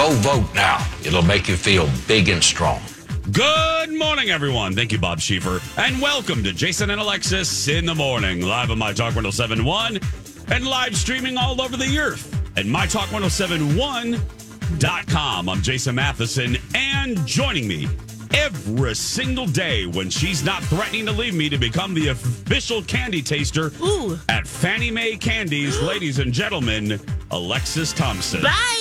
[0.00, 0.78] Go vote now.
[1.04, 2.80] It'll make you feel big and strong.
[3.32, 4.74] Good morning, everyone.
[4.74, 5.60] Thank you, Bob Schieffer.
[5.76, 10.00] And welcome to Jason and Alexis in the morning, live on My Talk 1071
[10.52, 15.48] and live streaming all over the earth at MyTalk1071.com.
[15.50, 17.86] I'm Jason Matheson, and joining me
[18.32, 23.20] every single day when she's not threatening to leave me to become the official candy
[23.20, 23.70] taster
[24.30, 26.98] at Fannie May Candies, ladies and gentlemen,
[27.30, 28.40] Alexis Thompson.
[28.40, 28.79] Bye.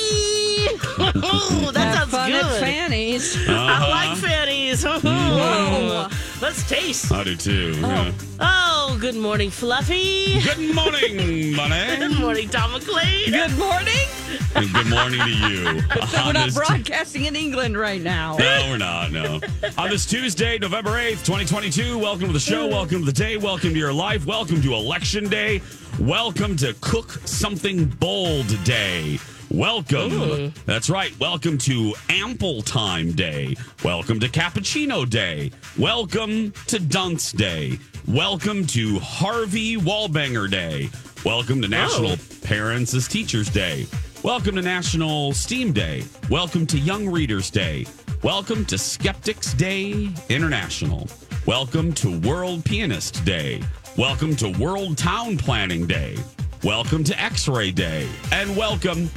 [0.99, 2.43] Oh, that sounds fun good.
[2.43, 3.37] at Fanny's.
[3.47, 3.89] I uh-huh.
[3.89, 4.83] like fannies.
[4.83, 4.99] Whoa.
[4.99, 6.43] Mm-hmm.
[6.43, 7.11] Let's taste.
[7.11, 7.73] I do too.
[7.77, 7.87] Oh.
[7.87, 8.11] yeah.
[8.39, 10.41] Oh, good morning, Fluffy.
[10.41, 11.97] Good morning, Bunny.
[11.97, 13.31] Good morning, Tom McLean.
[13.31, 14.07] Good morning.
[14.55, 15.63] And good morning to you.
[16.25, 18.35] We're not this- broadcasting in England right now.
[18.37, 19.11] No, we're not.
[19.11, 19.39] No.
[19.77, 22.67] On this Tuesday, November 8th, 2022, welcome to the show.
[22.67, 23.37] Welcome to the day.
[23.37, 24.25] Welcome to your life.
[24.25, 25.61] Welcome to Election Day.
[25.99, 29.19] Welcome to Cook Something Bold Day.
[29.51, 30.53] Welcome.
[30.67, 31.17] That's right.
[31.19, 33.55] Welcome to Ample Time Day.
[33.83, 35.51] Welcome to Cappuccino Day.
[35.75, 37.79] Welcome to Dunce Day.
[38.07, 40.91] Welcome to Harvey Wallbanger Day.
[41.25, 43.87] Welcome to National Parents as Teachers Day.
[44.21, 46.03] Welcome to National STEAM Day.
[46.29, 47.87] Welcome to Young Readers Day.
[48.21, 51.07] Welcome to Skeptics Day International.
[51.47, 53.63] Welcome to World Pianist Day.
[53.97, 56.17] Welcome to World Town Planning Day.
[56.63, 58.07] Welcome to X Ray Day.
[58.31, 59.09] And welcome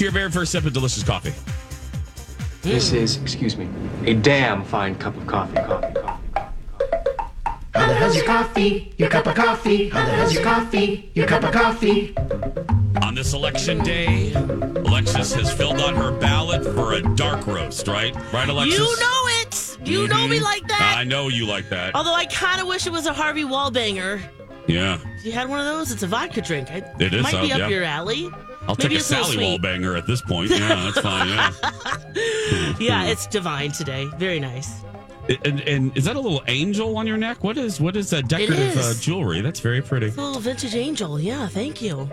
[0.00, 1.34] to your very first sip of delicious coffee.
[2.62, 3.68] This is, excuse me,
[4.06, 5.56] a damn fine cup of coffee.
[5.56, 7.60] Coffee, coffee, coffee.
[7.74, 8.94] How the hell's your coffee?
[8.96, 9.90] Your cup of coffee?
[9.90, 11.10] How the hell's your coffee?
[11.12, 12.16] Your cup of coffee?
[13.02, 18.14] On this election day, Alexis has filled out her ballot for a dark roast, right?
[18.32, 18.78] Right, Alexis?
[18.78, 19.78] You know it.
[19.84, 20.44] You know me mm-hmm.
[20.44, 20.94] like that.
[20.96, 21.94] I know you like that.
[21.94, 24.22] Although I kind of wish it was a Harvey Wallbanger.
[24.66, 24.98] Yeah.
[25.18, 26.70] If you had one of those, it's a vodka drink.
[26.70, 27.68] I, It is, Might be up yeah.
[27.68, 28.30] your alley.
[28.70, 29.60] I'll Maybe take a Sally sweet.
[29.60, 30.50] Wallbanger at this point.
[30.50, 31.28] Yeah, that's fine.
[31.28, 31.52] Yeah.
[32.80, 34.06] Yeah, it's divine today.
[34.16, 34.82] Very nice.
[35.44, 37.44] and, and is that a little angel on your neck?
[37.44, 39.40] What is what is that decorative uh, jewelry?
[39.42, 40.06] That's very pretty.
[40.06, 41.20] It's a little vintage angel.
[41.20, 42.08] Yeah, thank you.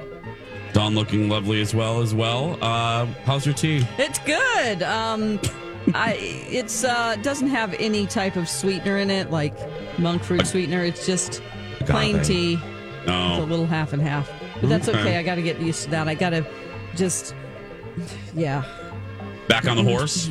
[0.74, 2.58] Dawn looking lovely as well as well.
[2.62, 3.88] Uh, how's your tea?
[3.98, 4.84] It's good.
[4.84, 5.40] Um,
[5.96, 9.56] I it's uh doesn't have any type of sweetener in it, like
[9.98, 10.84] monk fruit sweetener.
[10.84, 11.42] It's just
[11.82, 12.28] plain Agave.
[12.28, 12.54] tea.
[12.54, 14.30] It's a Oh, little half and half,
[14.62, 15.00] but that's Okay.
[15.00, 15.18] okay.
[15.18, 16.08] I got to get used to that.
[16.08, 16.46] I got to
[16.96, 17.34] just,
[18.36, 18.64] yeah.
[19.48, 20.30] back on the horse.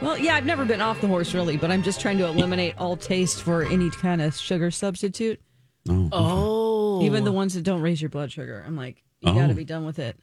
[0.00, 2.74] Well, yeah, I've never been off the horse really, but I'm just trying to eliminate
[2.78, 5.40] all taste for any kind of sugar substitute,
[5.88, 7.02] Oh.
[7.02, 8.62] even the ones that don't raise your blood sugar.
[8.66, 9.34] I'm like, you Oh.
[9.34, 10.18] got to be done with it.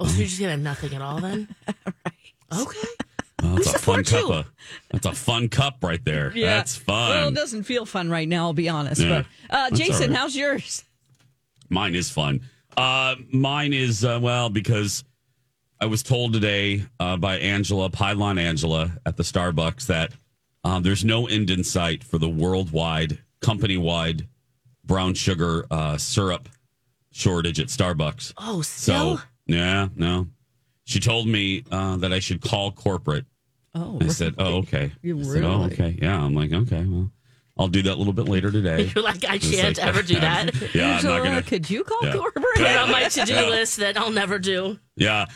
[0.00, 1.54] Oh, so you're just gonna have nothing at all then?
[1.86, 2.14] right.
[2.60, 2.88] Okay.
[3.44, 4.30] Oh, that's a fun cup.
[4.30, 4.50] Of,
[4.90, 6.32] that's a fun cup right there.
[6.34, 6.56] Yeah.
[6.56, 7.10] That's fun.
[7.10, 8.46] Well, it doesn't feel fun right now.
[8.46, 9.00] I'll be honest.
[9.00, 9.22] Yeah.
[9.50, 10.16] But uh, Jason, all right.
[10.18, 10.84] how's yours?
[11.68, 12.40] Mine is fun.
[12.76, 15.04] Uh, mine is uh, well because
[15.80, 20.12] I was told today uh, by Angela Pylon Angela at the Starbucks that
[20.64, 24.28] um, there's no end in sight for the worldwide company wide
[24.84, 26.48] brown sugar uh, syrup
[27.10, 28.32] shortage at Starbucks.
[28.38, 29.18] Oh, still?
[29.18, 30.28] So yeah, no.
[30.84, 33.24] She told me uh, that I should call corporate.
[33.74, 37.10] Oh, I said, "Oh, okay." I said, "Oh, okay." Yeah, I'm like, "Okay, well,
[37.58, 40.02] I'll do that a little bit later today." You're like, I It's can't like- ever
[40.02, 40.74] do that.
[40.74, 41.42] yeah, I'm not gonna.
[41.42, 42.12] Could you call Yeah.
[42.14, 42.44] corporate?
[42.56, 43.48] Put it on my to-do Yeah.
[43.48, 44.78] list that I'll never do.
[44.96, 45.26] Yeah,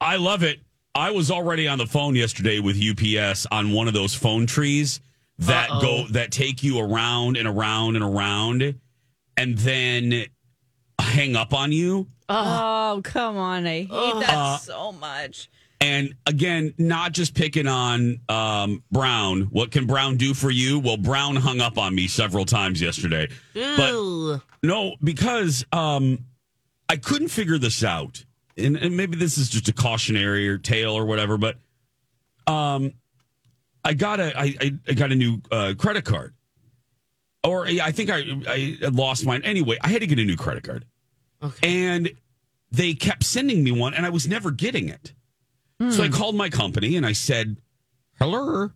[0.00, 0.60] I love it.
[0.94, 5.00] I was already on the phone yesterday with UPS on one of those phone trees
[5.38, 5.80] that Uh-oh.
[5.80, 8.74] go that take you around and around and around,
[9.36, 10.24] and then
[11.00, 12.08] hang up on you.
[12.28, 13.66] Oh, come on.
[13.66, 15.48] I hate Uh, that so much.
[15.80, 19.42] And again, not just picking on um, Brown.
[19.44, 20.78] What can Brown do for you?
[20.78, 23.28] Well, Brown hung up on me several times yesterday.
[23.54, 26.26] But no, because um,
[26.88, 28.24] I couldn't figure this out.
[28.58, 31.56] And, and maybe this is just a cautionary or tale or whatever, but
[32.46, 32.92] um,
[33.84, 36.34] I got a I, I, I got a new uh, credit card,
[37.44, 39.78] or I think I I lost mine anyway.
[39.80, 40.84] I had to get a new credit card,
[41.62, 42.10] and
[42.70, 45.14] they kept sending me one, and I was never getting it.
[45.88, 47.56] So I called my company and I said,
[48.18, 48.70] "Hello,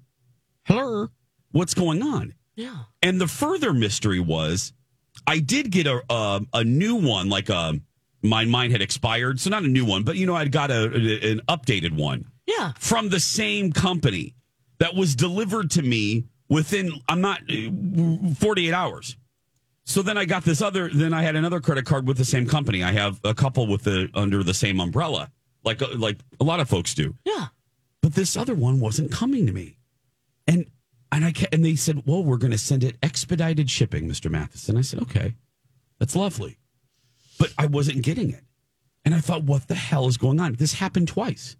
[0.64, 1.08] hello,
[1.52, 2.84] what's going on?" Yeah.
[3.02, 4.72] And the further mystery was,
[5.26, 7.78] I did get a a, a new one, like a
[8.22, 10.84] my mine had expired, so not a new one, but you know I'd got a,
[10.96, 12.72] a- an updated one Yeah.
[12.78, 14.34] from the same company
[14.78, 19.16] that was delivered to me within I'm not uh, 48 hours.
[19.84, 20.88] So then I got this other.
[20.88, 22.82] Then I had another credit card with the same company.
[22.82, 25.30] I have a couple with the under the same umbrella,
[25.64, 27.14] like uh, like a lot of folks do.
[27.24, 27.46] Yeah.
[28.02, 29.78] But this other one wasn't coming to me,
[30.46, 30.66] and
[31.10, 34.76] and I and they said, "Well, we're going to send it expedited shipping, Mister Matheson."
[34.76, 35.34] I said, "Okay,
[35.98, 36.58] that's lovely,"
[37.38, 38.44] but I wasn't getting it,
[39.04, 41.56] and I thought, "What the hell is going on?" This happened twice.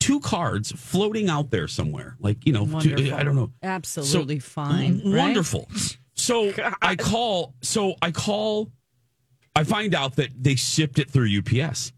[0.00, 3.52] Two cards floating out there somewhere, like you know, two, I don't know.
[3.62, 4.98] Absolutely So, fine.
[4.98, 5.22] w- right?
[5.22, 5.68] Wonderful.
[6.14, 6.52] So
[6.82, 7.54] I call.
[7.60, 8.72] So I call.
[9.54, 11.92] I find out that they shipped it through UPS.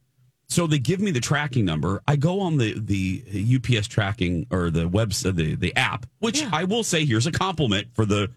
[0.49, 2.03] So they give me the tracking number.
[2.07, 6.65] I go on the the UPS tracking or the website, the the app, which I
[6.65, 8.31] will say here's a compliment for the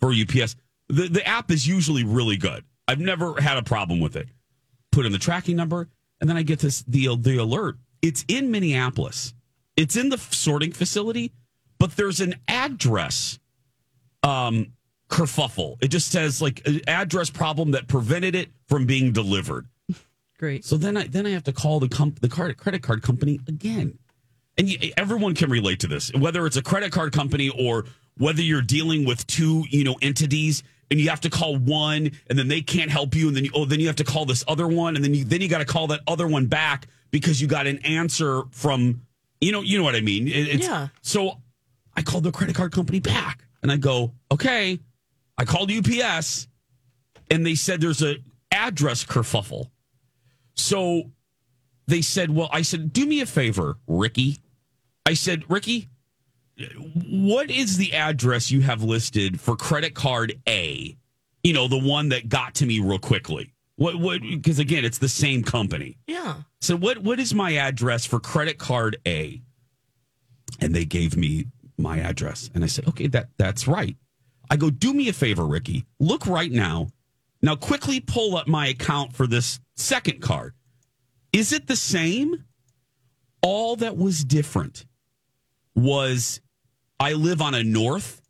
[0.00, 0.56] for UPS.
[0.88, 2.64] The the app is usually really good.
[2.88, 4.28] I've never had a problem with it.
[4.90, 5.88] Put in the tracking number,
[6.20, 7.76] and then I get this the the alert.
[8.02, 9.32] It's in Minneapolis.
[9.76, 11.32] It's in the sorting facility,
[11.78, 13.38] but there's an address
[14.22, 14.72] um
[15.08, 15.76] kerfuffle.
[15.80, 19.68] It just says like an address problem that prevented it from being delivered.
[20.42, 20.64] Great.
[20.64, 23.38] So then I then I have to call the comp, the card credit card company
[23.46, 23.96] again.
[24.58, 27.84] And you, everyone can relate to this, whether it's a credit card company or
[28.18, 32.36] whether you're dealing with two, you know, entities and you have to call one and
[32.36, 34.42] then they can't help you and then you, oh then you have to call this
[34.48, 37.40] other one and then you then you got to call that other one back because
[37.40, 39.00] you got an answer from
[39.40, 40.26] you know you know what I mean.
[40.26, 40.88] It- it's, Yeah.
[41.02, 41.38] So
[41.96, 44.80] I called the credit card company back and I go, "Okay,
[45.38, 46.48] I called UPS
[47.30, 48.16] and they said there's a
[48.50, 49.68] address kerfuffle."
[50.54, 51.10] So
[51.86, 54.38] they said, Well, I said, Do me a favor, Ricky.
[55.04, 55.88] I said, Ricky,
[57.10, 60.96] what is the address you have listed for credit card A?
[61.42, 63.52] You know, the one that got to me real quickly.
[63.76, 65.98] What, what, because again, it's the same company.
[66.06, 66.36] Yeah.
[66.60, 69.42] So what, what is my address for credit card A?
[70.60, 71.46] And they gave me
[71.78, 72.48] my address.
[72.54, 73.96] And I said, okay, that, that's right.
[74.50, 75.84] I go, do me a favor, Ricky.
[75.98, 76.88] Look right now.
[77.42, 80.54] Now quickly pull up my account for this second card.
[81.32, 82.44] Is it the same?
[83.42, 84.86] All that was different
[85.74, 86.40] was
[87.00, 88.22] I live on a north.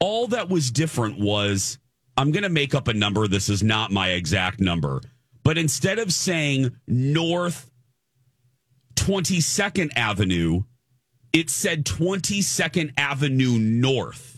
[0.00, 1.78] All that was different was
[2.16, 3.28] I'm going to make up a number.
[3.28, 5.00] This is not my exact number.
[5.44, 7.70] But instead of saying North
[8.96, 10.62] 22nd Avenue,
[11.32, 14.35] it said 22nd Avenue North.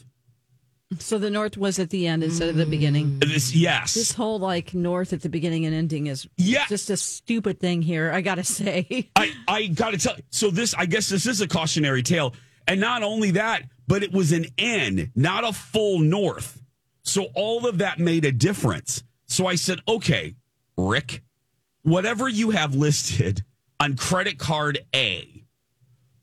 [0.98, 3.18] So the north was at the end instead of the beginning.
[3.20, 3.28] Mm.
[3.28, 3.92] This, yes.
[3.92, 6.64] This whole like north at the beginning and ending is Yeah.
[6.66, 8.10] just a stupid thing here.
[8.10, 9.10] I gotta say.
[9.14, 12.34] I, I got to tell so this I guess this is a cautionary tale
[12.66, 16.62] and not only that but it was an N not a full north
[17.02, 20.36] so all of that made a difference so I said okay
[20.78, 21.22] Rick
[21.82, 23.44] whatever you have listed
[23.78, 25.44] on credit card A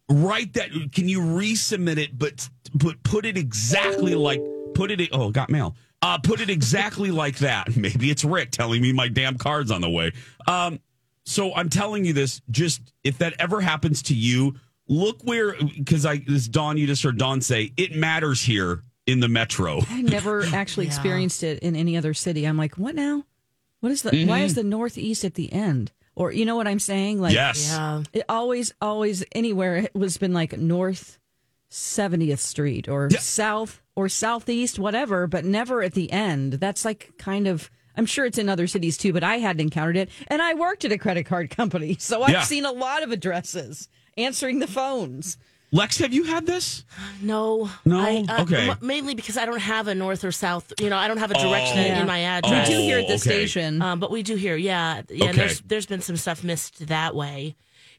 [0.09, 4.41] write that can you resubmit it but but put it exactly like
[4.75, 8.81] put it oh got mail uh put it exactly like that maybe it's Rick telling
[8.81, 10.11] me my damn card's on the way
[10.47, 10.79] um
[11.25, 14.55] so I'm telling you this, just if that ever happens to you,
[14.87, 19.19] look where because I this Dawn, you just heard Dawn say it matters here in
[19.19, 19.81] the metro.
[19.89, 22.45] I never actually experienced it in any other city.
[22.45, 23.25] I'm like, what now?
[23.79, 25.91] What is the why is the northeast at the end?
[26.15, 27.19] Or you know what I'm saying?
[27.19, 27.69] Like yes.
[27.71, 28.03] Yeah.
[28.13, 31.19] it always, always anywhere it was been like North
[31.75, 33.19] 70th Street or Yeah.
[33.19, 36.53] South or Southeast, whatever, but never at the end.
[36.53, 37.69] That's like kind of.
[37.97, 40.09] I'm sure it's in other cities too, but I hadn't encountered it.
[40.27, 42.41] And I worked at a credit card company, so I've Yeah.
[42.43, 45.37] seen a lot of addresses answering the phones.
[45.71, 46.85] Lex, have you had this?
[47.21, 47.69] No.
[47.83, 47.99] No?
[47.99, 48.69] I, uh, Okay.
[48.69, 50.71] m- mainly because I don't have a north or south.
[50.79, 51.81] You know, I don't have a direction Oh.
[51.81, 52.01] in, Yeah.
[52.01, 53.17] in my We do here at the okay.
[53.17, 53.81] station.
[53.81, 55.25] Um, but we do here, yeah, yeah.
[55.25, 55.37] Okay.
[55.37, 57.55] There's there's been some stuff missed that way.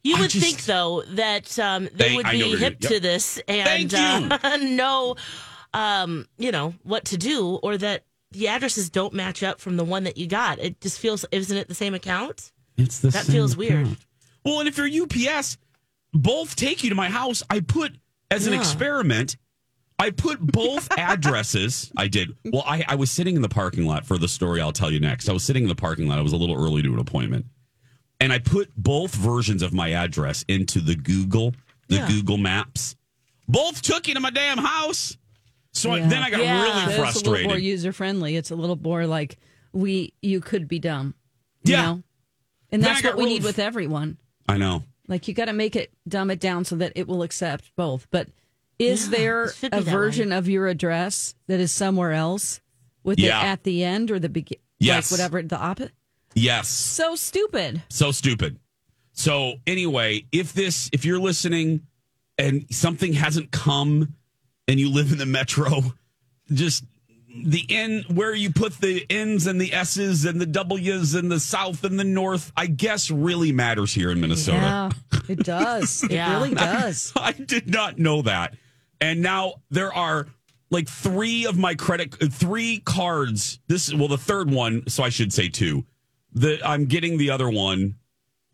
[0.06, 3.38] You I would just- think though that um, they Thank- would be hip gonna- this
[3.48, 5.16] and uh, know,
[5.74, 9.84] um, you know what to do, or that the addresses don't match up from the
[9.84, 10.58] one that you got.
[10.58, 12.52] It just feels, isn't it the same account?
[12.76, 13.96] It's the That feels weird.
[14.44, 15.56] Well, and if you're UPS,
[16.12, 17.42] both take you to my house.
[17.50, 17.92] I put
[18.30, 18.58] as an Yeah.
[18.60, 19.36] experiment.
[19.98, 21.90] I put both addresses.
[21.96, 22.36] I did.
[22.44, 25.00] Well, I, I was sitting in the parking lot for the story I'll tell you
[25.00, 25.28] next.
[25.28, 26.18] I was sitting in the parking lot.
[26.18, 27.46] I was a little early to an appointment.
[28.20, 31.54] And I put both versions of my address into the Google,
[31.88, 32.08] the Yeah.
[32.08, 32.96] Google Maps.
[33.48, 35.16] both took you to my damn house.
[35.72, 36.62] So I- then I got Yeah.
[36.62, 38.34] really That's a little more user friendly.
[38.36, 39.36] It's a little more like
[39.72, 41.14] we you could be dumb.
[41.62, 41.82] You Yeah.
[41.82, 42.02] know?
[42.72, 44.16] And Then I what we real need f- with everyone.
[44.48, 44.82] I know.
[45.06, 48.08] Like you got to make it dumb it down so that it will accept both.
[48.10, 48.30] But
[48.80, 52.12] is Yeah, there it should be a that version of your address that is somewhere
[52.12, 52.60] else
[53.04, 53.40] with Yeah.
[53.40, 54.62] it at the end or the beginning?
[54.80, 55.12] Yes.
[55.12, 55.92] Like whatever the opposite.
[56.36, 56.68] Yes.
[56.68, 57.82] So stupid.
[57.88, 58.58] So stupid.
[59.12, 61.86] So anyway, if this if you're listening
[62.38, 64.14] and something hasn't come
[64.68, 65.94] and you live in the metro,
[66.52, 66.84] just
[67.44, 71.40] the N where you put the N's and the S's and the W's and the
[71.40, 74.92] South and the North, I guess really matters here in Minnesota.
[75.12, 76.02] Yeah, it does.
[76.04, 76.34] It Yeah.
[76.36, 77.12] really does.
[77.16, 78.54] I did not know that.
[79.00, 80.26] And now there are
[80.70, 83.60] like three of my credit, three cards.
[83.68, 85.84] This is, well, the third one, so I should say two.
[86.36, 87.96] The, I'm getting the other one,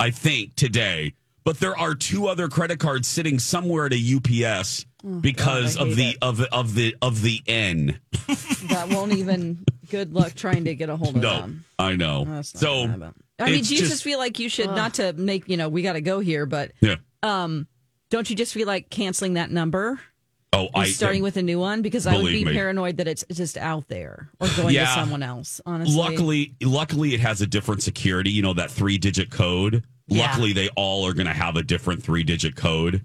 [0.01, 1.15] I think, today.
[1.45, 4.87] But there are two other credit cards sitting somewhere at a UPS
[5.21, 6.19] because God, of the it.
[6.23, 7.99] of the of the of the N.
[8.69, 9.65] That won't even.
[9.91, 11.65] Good luck trying to get a hold of No, them.
[11.79, 12.25] I know.
[12.25, 12.85] That's So.
[12.85, 12.87] I
[13.51, 15.83] mean, do you just, just- feel like you should not to make you know we
[15.83, 16.97] got to go here, but yeah.
[17.25, 17.67] um,
[18.09, 19.99] don't you just feel like canceling that number
[20.55, 22.53] Oh, and I starting with a new one because I would be me.
[22.53, 24.85] paranoid that it's just out there or going Yeah.
[24.87, 25.61] to someone else.
[25.65, 28.31] Honestly, Luckily, luckily, it has a different security.
[28.31, 29.83] You know that three-digit code.
[30.09, 30.27] Yeah.
[30.27, 33.03] Luckily, they all are going to have a different three-digit code.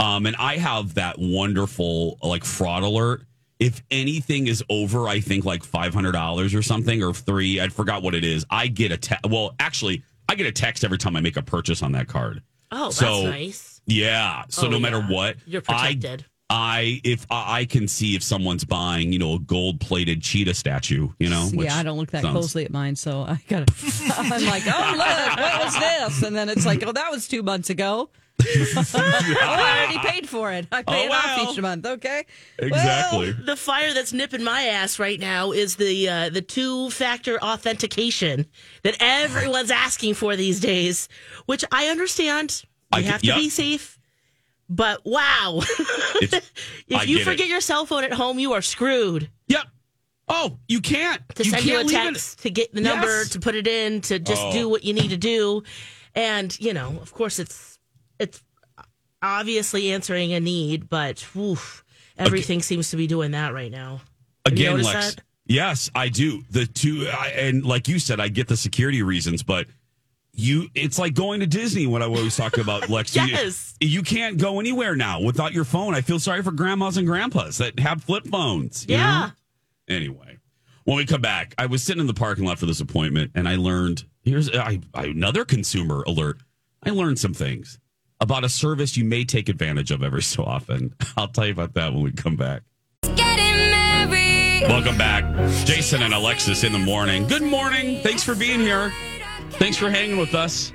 [0.00, 3.22] Um, and I have that wonderful like fraud alert.
[3.60, 7.60] If anything is over, I think like five hundred dollars or something, or three.
[7.60, 8.44] I forgot what it is.
[8.50, 11.42] I get a te- well, actually, I get a text every time I make a
[11.42, 12.42] purchase on that card.
[12.70, 13.80] Oh, that's So, nice.
[13.86, 14.44] Yeah.
[14.48, 15.10] So Oh, no matter yeah.
[15.10, 16.22] what, You're protected.
[16.22, 20.54] I if I I can see if someone's buying, you know, a gold plated cheetah
[20.54, 21.48] statue, you know.
[21.52, 23.66] which yeah, I don't look that sounds- closely at mine, so I gotta.
[24.16, 26.22] I'm like, oh look, what was this?
[26.22, 28.10] And then it's like, oh, that was two months ago.
[28.40, 30.68] oh, I already paid for it.
[30.70, 31.84] I pay Oh, it off each month.
[31.84, 32.24] Okay,
[32.60, 33.32] Exactly.
[33.32, 38.46] The fire that's nipping my ass right now is the uh, the two factor authentication
[38.84, 41.08] that everyone's asking for these days,
[41.46, 42.62] which I understand.
[42.92, 43.36] We I can- have to yep.
[43.38, 43.97] be safe.
[44.68, 45.60] But wow,
[46.20, 46.40] I
[46.88, 47.48] if you forget it.
[47.48, 49.30] your cell phone at home, you are screwed.
[49.48, 49.62] Yep.
[50.28, 51.22] Oh, you can't.
[51.36, 53.30] To you send you can't leave text, to get the number, Yes.
[53.30, 54.52] to put it in, to just Oh.
[54.52, 55.62] do what you need to do,
[56.14, 57.78] and you know, of course, it's
[58.18, 58.42] it's
[59.22, 61.82] obviously answering a need, but oof,
[62.18, 64.00] everything seems to be doing that right now.
[64.44, 65.14] Have Again, Lex.
[65.14, 65.24] that?
[65.46, 66.42] Yes, I do.
[66.50, 69.66] The two, I, and like you said, I get the security reasons, but
[70.32, 71.86] you, it's like going to Disney.
[71.86, 73.14] What I always talk about, Lex.
[73.16, 73.74] You- Yes.
[73.80, 75.94] You, can't go anywhere now without your phone.
[75.94, 78.84] I feel sorry for grandmas and grandpas that have flip phones.
[78.88, 79.30] you Yeah.
[79.88, 79.94] know?
[79.94, 80.38] Anyway,
[80.84, 83.48] when we come back, I was sitting in the parking lot for this appointment, and
[83.48, 86.38] I learned here's I, I, another consumer alert.
[86.82, 87.78] I learned some things
[88.20, 90.94] about a service you may take advantage of every so often.
[91.16, 92.62] I'll tell you about that when we come back.
[94.68, 95.24] Welcome back.
[95.64, 97.26] Jason and Alexis in the morning.
[97.26, 98.02] Good morning.
[98.02, 98.92] Thanks for being here.
[99.52, 100.72] Thanks for hanging with us.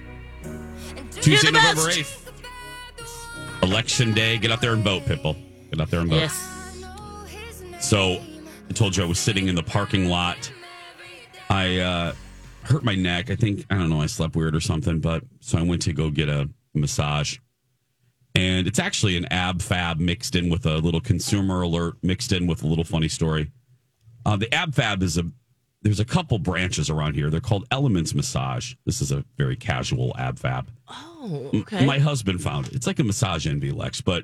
[1.12, 2.32] Tuesday, November 8th.
[3.64, 4.38] Election day.
[4.38, 5.36] Get out there and vote, people.
[5.70, 6.18] Get out there and vote.
[6.18, 6.84] Yes.
[7.80, 8.22] So
[8.70, 10.52] I told you I was sitting in the parking lot.
[11.50, 12.14] I uh,
[12.64, 13.30] hurt my neck.
[13.30, 15.00] I think, I don't know, I slept weird or something.
[15.00, 17.38] But so I went to go get a massage.
[18.36, 22.48] And it's actually an ab fab mixed in with a little consumer alert, mixed in
[22.48, 23.52] with a little funny story.
[24.26, 25.24] Uh, the ab fab is a,
[25.84, 27.30] there's a couple branches around here.
[27.30, 28.74] They're called Elements Massage.
[28.86, 30.70] This is a very casual ab fab.
[30.88, 31.86] Oh, M- okay.
[31.86, 32.74] My husband found it.
[32.74, 34.24] It's like a massage envy, Lex, but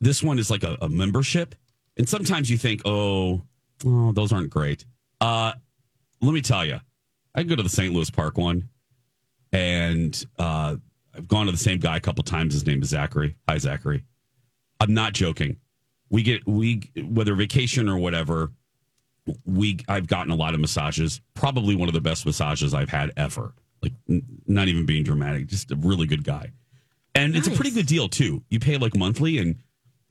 [0.00, 1.54] this one is like a, a membership.
[1.96, 3.42] And sometimes you think, oh,
[3.86, 4.84] oh, those aren't great.
[5.20, 5.52] Uh,
[6.20, 6.80] let me tell you,
[7.34, 7.94] I go to the St.
[7.94, 8.68] Louis Park one,
[9.52, 10.76] and uh,
[11.14, 12.54] I've gone to the same guy a couple times.
[12.54, 13.36] His name is Zachary.
[13.48, 14.04] Hi, Zachary.
[14.80, 15.58] I'm not joking.
[16.10, 18.50] We get we whether vacation or whatever.
[19.46, 21.20] We I've gotten a lot of massages.
[21.34, 23.54] Probably one of the best massages I've had ever.
[23.82, 26.52] Like n- not even being dramatic, just a really good guy.
[27.14, 28.42] And it's a pretty good deal too.
[28.50, 29.56] You pay like monthly, and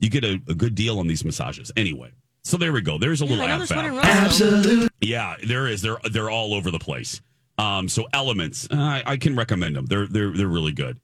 [0.00, 1.70] you get a, a good deal on these massages.
[1.76, 2.10] Anyway,
[2.42, 2.98] so there we go.
[2.98, 3.92] There's a Yeah, little I know ab there's fab.
[3.92, 4.88] one in Roseville.
[5.00, 5.82] Yeah, there is.
[5.82, 7.20] They're they're all over the place.
[7.58, 9.86] Um, so elements, uh, I, I can recommend them.
[9.86, 10.98] They're they're they're really good.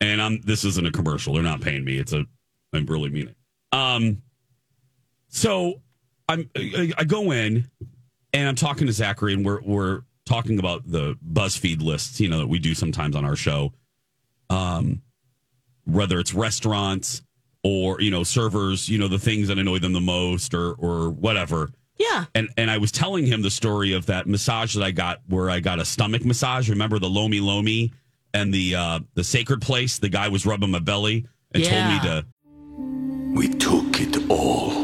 [0.00, 1.34] And I'm this isn't a commercial.
[1.34, 1.98] They're not paying me.
[1.98, 2.24] It's a
[2.72, 3.36] I really mean it.
[3.76, 4.22] Um,
[5.28, 5.82] so
[6.28, 7.68] I'm I, I go in
[8.32, 12.38] and I'm talking to Zachary, and we're we're talking about the BuzzFeed lists, you know,
[12.38, 13.72] that we do sometimes on our show.
[14.50, 15.02] Um,
[15.84, 17.22] whether it's restaurants
[17.62, 21.10] or you know servers, you know the things that annoy them the most, or or
[21.10, 22.24] whatever Yeah.
[22.34, 25.50] and and I was telling him the story of that massage that I got where
[25.50, 26.68] I got a stomach massage.
[26.70, 27.92] Remember the Lomi Lomi
[28.32, 29.98] and the uh the sacred place?
[29.98, 31.70] The guy was rubbing my belly and Yeah.
[31.70, 32.26] told me to
[33.38, 34.83] We took it all.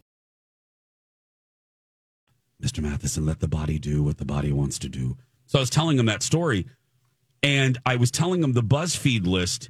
[2.61, 2.81] Mr.
[2.81, 5.17] Matheson, let the body do what the body wants to do.
[5.47, 6.67] So I was telling him that story,
[7.43, 9.69] and I was telling him the BuzzFeed list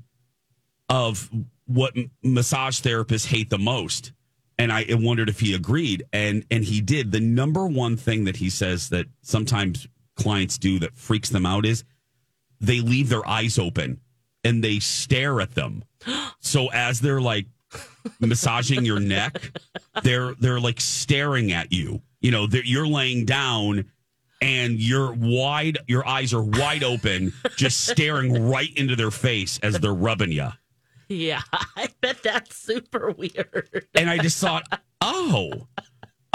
[0.90, 1.30] of
[1.66, 4.12] what m- massage therapists hate the most.
[4.58, 7.12] And I wondered if he agreed, and and he did.
[7.12, 11.66] The number one thing that he says that sometimes clients do that freaks them out
[11.66, 11.84] is
[12.60, 14.00] they leave their eyes open
[14.44, 15.84] and they stare at them.
[16.44, 17.46] So as they're like
[18.20, 19.52] massaging your neck,
[20.04, 22.02] they're they're like staring at you.
[22.22, 23.86] You know, you're laying down
[24.42, 29.80] and you're wide, your eyes are wide open, just staring right into their face as
[29.80, 30.50] they're rubbing you.
[31.10, 33.88] Yeah, I bet that's super weird.
[33.96, 34.64] And I just thought,
[35.02, 35.68] oh,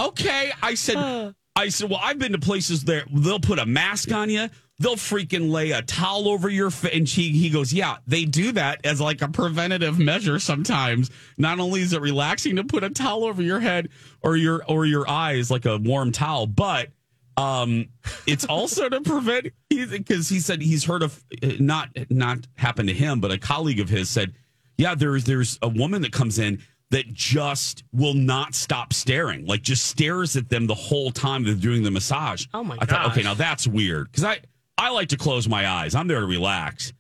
[0.00, 0.52] okay.
[0.62, 4.30] I said, I said, well, I've been to places there they'll put a mask on
[4.30, 4.48] you.
[4.78, 6.92] They'll freaking lay a towel over your face.
[6.92, 11.10] And he, he goes, yeah, they do that as like a preventative measure sometimes.
[11.38, 13.88] Not only is it relaxing to put a towel over your head
[14.22, 16.90] or your or your eyes like a warm towel, but
[17.38, 17.88] um,
[18.26, 21.22] it's also to prevent because he said he's heard of
[21.58, 24.34] not not happened to him, but a colleague of his said,
[24.76, 29.62] yeah, there's there's a woman that comes in that just will not stop staring, like
[29.62, 32.46] just stares at them the whole time they're doing the massage.
[32.54, 34.40] Oh my thought, okay, now that's weird because I
[34.78, 35.94] I like to close my eyes.
[35.94, 36.92] I'm there to relax,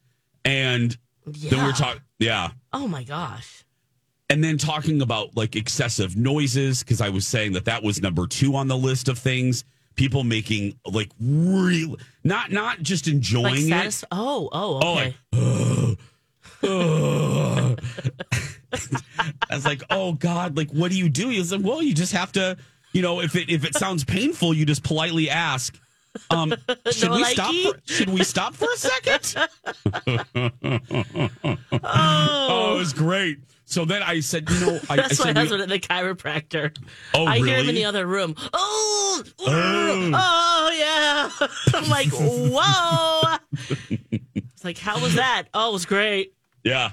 [0.44, 1.66] and then we Yeah.
[1.66, 3.64] were talking, yeah Oh my gosh.
[4.30, 8.26] and then talking about like excessive noises because I was saying that that was number
[8.26, 9.64] two on the list of things.
[9.94, 13.92] People making like real, not not just enjoying Like it.
[13.92, 15.14] satis- Oh, oh, Oh, okay.
[15.32, 15.98] like, "Ugh,
[16.68, 17.80] ugh."
[19.50, 21.28] I was like, oh God, like what do you do?
[21.30, 22.56] He was like, well, you just have to,
[22.92, 25.78] you know, if it if it sounds painful, you just politely ask.
[26.30, 26.54] Um,
[26.90, 27.54] should No we stop?
[27.54, 29.48] For, should we stop for a second?
[31.82, 33.38] oh, it was great.
[33.68, 35.80] So then I said, you know, I, I That's my said, we- husband at the
[35.80, 36.76] chiropractor.
[37.14, 38.34] Oh, I hear him in the other room.
[38.52, 40.10] Oh, Oh.
[40.14, 41.48] oh, yeah.
[41.74, 43.36] I'm like, whoa.
[44.34, 45.44] it's like, how was that?
[45.52, 46.32] Oh, it was great.
[46.62, 46.90] Yeah.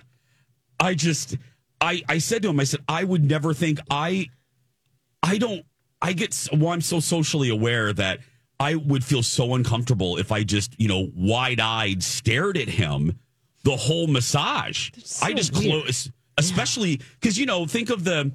[0.79, 1.37] I just
[1.79, 4.29] I I said to him, I said, I would never think I
[5.21, 5.63] I don't
[6.01, 8.19] I get well, I'm so socially aware that
[8.59, 13.19] I would feel so uncomfortable if I just, you know, wide eyed stared at him
[13.63, 14.89] the whole massage.
[15.21, 18.31] I just close especially because you know, think of the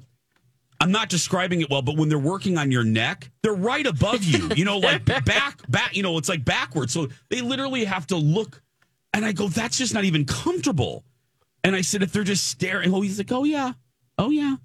[0.81, 4.23] I'm not describing it well, but when they're working on your neck, they're right above
[4.23, 4.49] you.
[4.55, 5.95] You know, like back, back.
[5.95, 6.93] You know, it's like backwards.
[6.93, 8.61] So they literally have to look.
[9.13, 11.03] And I go, that's just not even comfortable.
[11.65, 13.73] And I said, if they're just staring, oh, he's like, oh yeah,
[14.17, 14.55] oh yeah,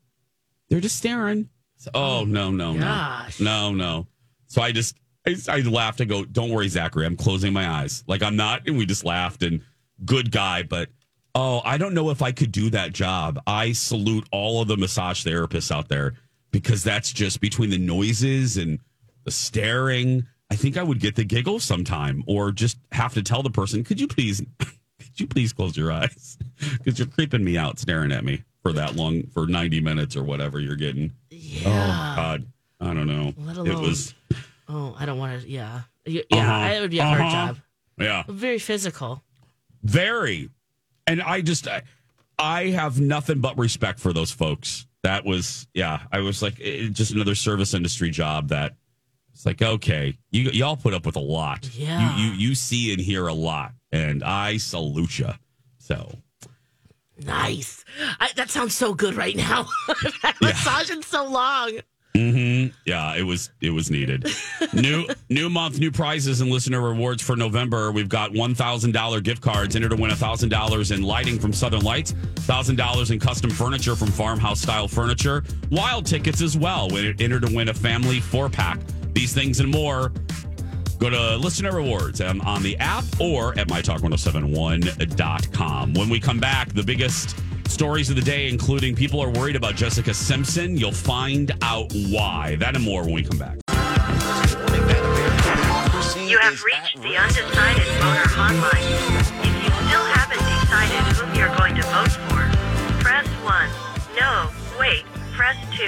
[0.68, 1.48] they're just staring.
[1.78, 4.06] So, oh no, no, no, no, no.
[4.46, 4.94] So I just,
[5.26, 6.00] I, I laughed.
[6.00, 7.06] I go, don't worry, Zachary.
[7.06, 8.04] I'm closing my eyes.
[8.06, 8.66] Like I'm not.
[8.66, 9.42] And we just laughed.
[9.42, 9.62] And
[10.04, 10.88] good guy, but
[11.34, 13.40] oh, I don't know if I could do that job.
[13.46, 16.14] I salute all of the massage therapists out there
[16.50, 18.78] because that's just between the noises and
[19.24, 20.26] the staring.
[20.50, 23.82] I think I would get the giggle sometime, or just have to tell the person,
[23.82, 26.38] "Could you please, could you please close your eyes?
[26.78, 30.22] Because you're creeping me out, staring at me for that long, for ninety minutes or
[30.22, 31.62] whatever you're getting." Yeah.
[31.66, 32.46] Oh God,
[32.80, 33.34] I don't know.
[33.38, 34.14] Let it was,
[34.68, 35.48] Oh, I don't want to.
[35.48, 35.83] Yeah.
[36.07, 36.22] Yeah.
[36.33, 36.74] Uh-huh.
[36.74, 37.46] It would be a hard Uh-huh.
[37.48, 37.59] job.
[37.98, 38.22] yeah.
[38.29, 39.22] Very physical.
[39.83, 40.50] Very.
[41.07, 41.83] And I just, I,
[42.38, 44.87] I have nothing but respect for those folks.
[45.03, 48.74] That was, yeah, I was like, it, just another service industry job that
[49.35, 51.68] it's like, okay, you, y'all put up with a lot.
[51.77, 52.16] Yeah.
[52.16, 55.29] You, you, you see and hear a lot, and I salute you.
[55.79, 56.11] So,
[57.22, 57.85] Nice.
[58.18, 59.66] I, that sounds so good right now.
[59.88, 61.79] I've had massaging so long.
[62.16, 64.27] Hmm yeah, it was, it was needed.
[64.72, 67.90] new, new month, new prizes and listener rewards for November.
[67.92, 69.77] We've got $1,000 gift cards.
[69.77, 74.61] Enter to win $1,000 in lighting from Southern Lights, $1,000 in custom furniture from Farmhouse
[74.61, 76.94] Style Furniture, wild tickets as well.
[76.96, 78.79] Enter to win a family four pack
[79.12, 80.12] These things and more.
[80.98, 85.94] Go to Listener Rewards um, on the app or at mytalk1071.com.
[85.94, 87.37] When we come back, the biggest
[87.68, 90.77] stories of the day, including people are worried about Jessica Simpson.
[90.77, 92.57] You'll find out why.
[92.57, 93.59] That and more when we come back.
[96.27, 98.87] You have reached the undecided voter hotline.
[99.44, 102.42] If you still haven't decided whom you're going to vote for,
[103.03, 103.70] press 1.
[104.18, 105.85] No, wait, press 2.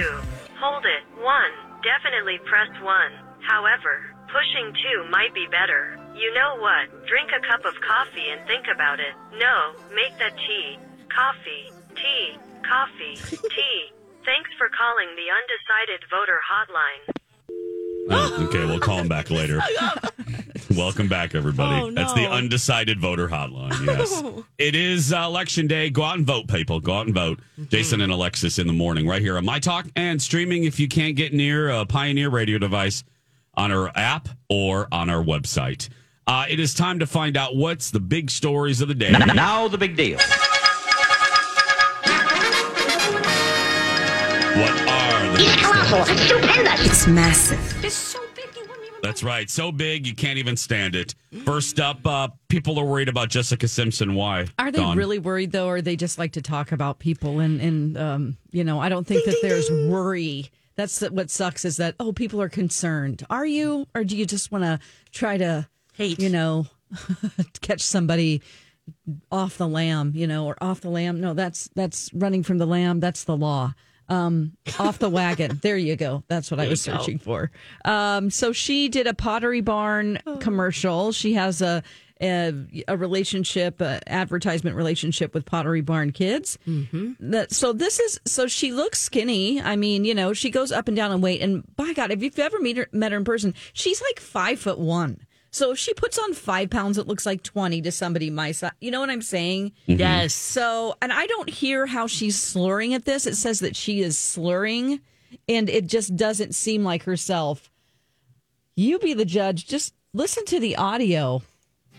[0.59, 1.03] Hold it.
[1.21, 1.51] 1.
[1.83, 3.11] Definitely press 1.
[3.41, 4.73] However, pushing
[5.05, 5.97] 2 might be better.
[6.15, 6.89] You know what?
[7.07, 9.13] Drink a cup of coffee and think about it.
[9.37, 10.79] No, make that tea.
[11.13, 11.71] Coffee.
[11.95, 12.37] Tea.
[12.67, 13.15] Coffee.
[13.49, 13.91] tea.
[14.25, 17.15] Thanks for calling the undecided voter hotline.
[18.09, 19.61] Oh, okay, we'll call him back later.
[20.75, 21.81] Welcome back, everybody.
[21.81, 23.85] Oh, That's the undecided voter hotline.
[23.85, 24.23] Yes.
[24.57, 25.89] it is uh, election day.
[25.89, 26.79] Go out and vote, people.
[26.79, 27.39] Go out and vote.
[27.39, 27.69] Mm-hmm.
[27.69, 30.87] Jason and Alexis in the morning, right here on My Talk and streaming if you
[30.87, 33.03] can't get near a Pioneer radio device
[33.55, 35.89] on our app or on our website.
[36.27, 39.11] Uh, it is time to find out what's the big stories of the day.
[39.11, 40.19] Now the big deal.
[44.59, 45.49] What are the big
[45.87, 46.85] stories?
[46.85, 47.59] It's massive.
[49.01, 49.49] That's right.
[49.49, 51.15] So big you can't even stand it.
[51.45, 54.15] First up, uh, people are worried about Jessica Simpson.
[54.15, 54.47] Why?
[54.59, 54.97] Are they Dawn?
[54.97, 57.39] really worried though, or they just like to talk about people?
[57.39, 60.49] And and um, you know, I don't think that there's worry.
[60.75, 63.25] That's what sucks is that oh, people are concerned.
[63.29, 64.79] Are you, or do you just want to
[65.11, 65.67] try to
[65.97, 66.19] Hate.
[66.19, 66.67] You know,
[67.61, 68.43] catch somebody
[69.31, 70.11] off the lamb.
[70.15, 71.19] You know, or off the lamb.
[71.19, 72.99] No, that's that's running from the lamb.
[72.99, 73.73] That's the law.
[74.09, 75.59] Um, off the wagon.
[75.61, 76.23] There you go.
[76.27, 77.51] That's what I was searching for.
[77.83, 81.11] Um, so she did a Pottery Barn commercial.
[81.11, 81.83] She has a
[82.21, 82.53] a,
[82.87, 86.57] a relationship, a advertisement relationship with Pottery Barn kids.
[86.67, 87.31] Mm-hmm.
[87.31, 89.61] That so this is so she looks skinny.
[89.61, 91.41] I mean, you know, she goes up and down in weight.
[91.41, 94.59] And by God, if you've ever meet her, met her in person, she's like five
[94.59, 95.19] foot one.
[95.57, 98.73] So if she puts on five pounds, it looks like twenty to somebody my size.
[98.79, 99.71] You know what I'm saying?
[99.87, 99.99] Mm-hmm.
[99.99, 100.35] Yes.
[100.35, 103.25] So, and I don't hear how she's slurring at this.
[103.25, 104.99] It says that she is slurring,
[105.49, 107.71] and it just doesn't seem like herself.
[108.75, 109.65] You be the judge.
[109.65, 111.41] Just listen to the audio.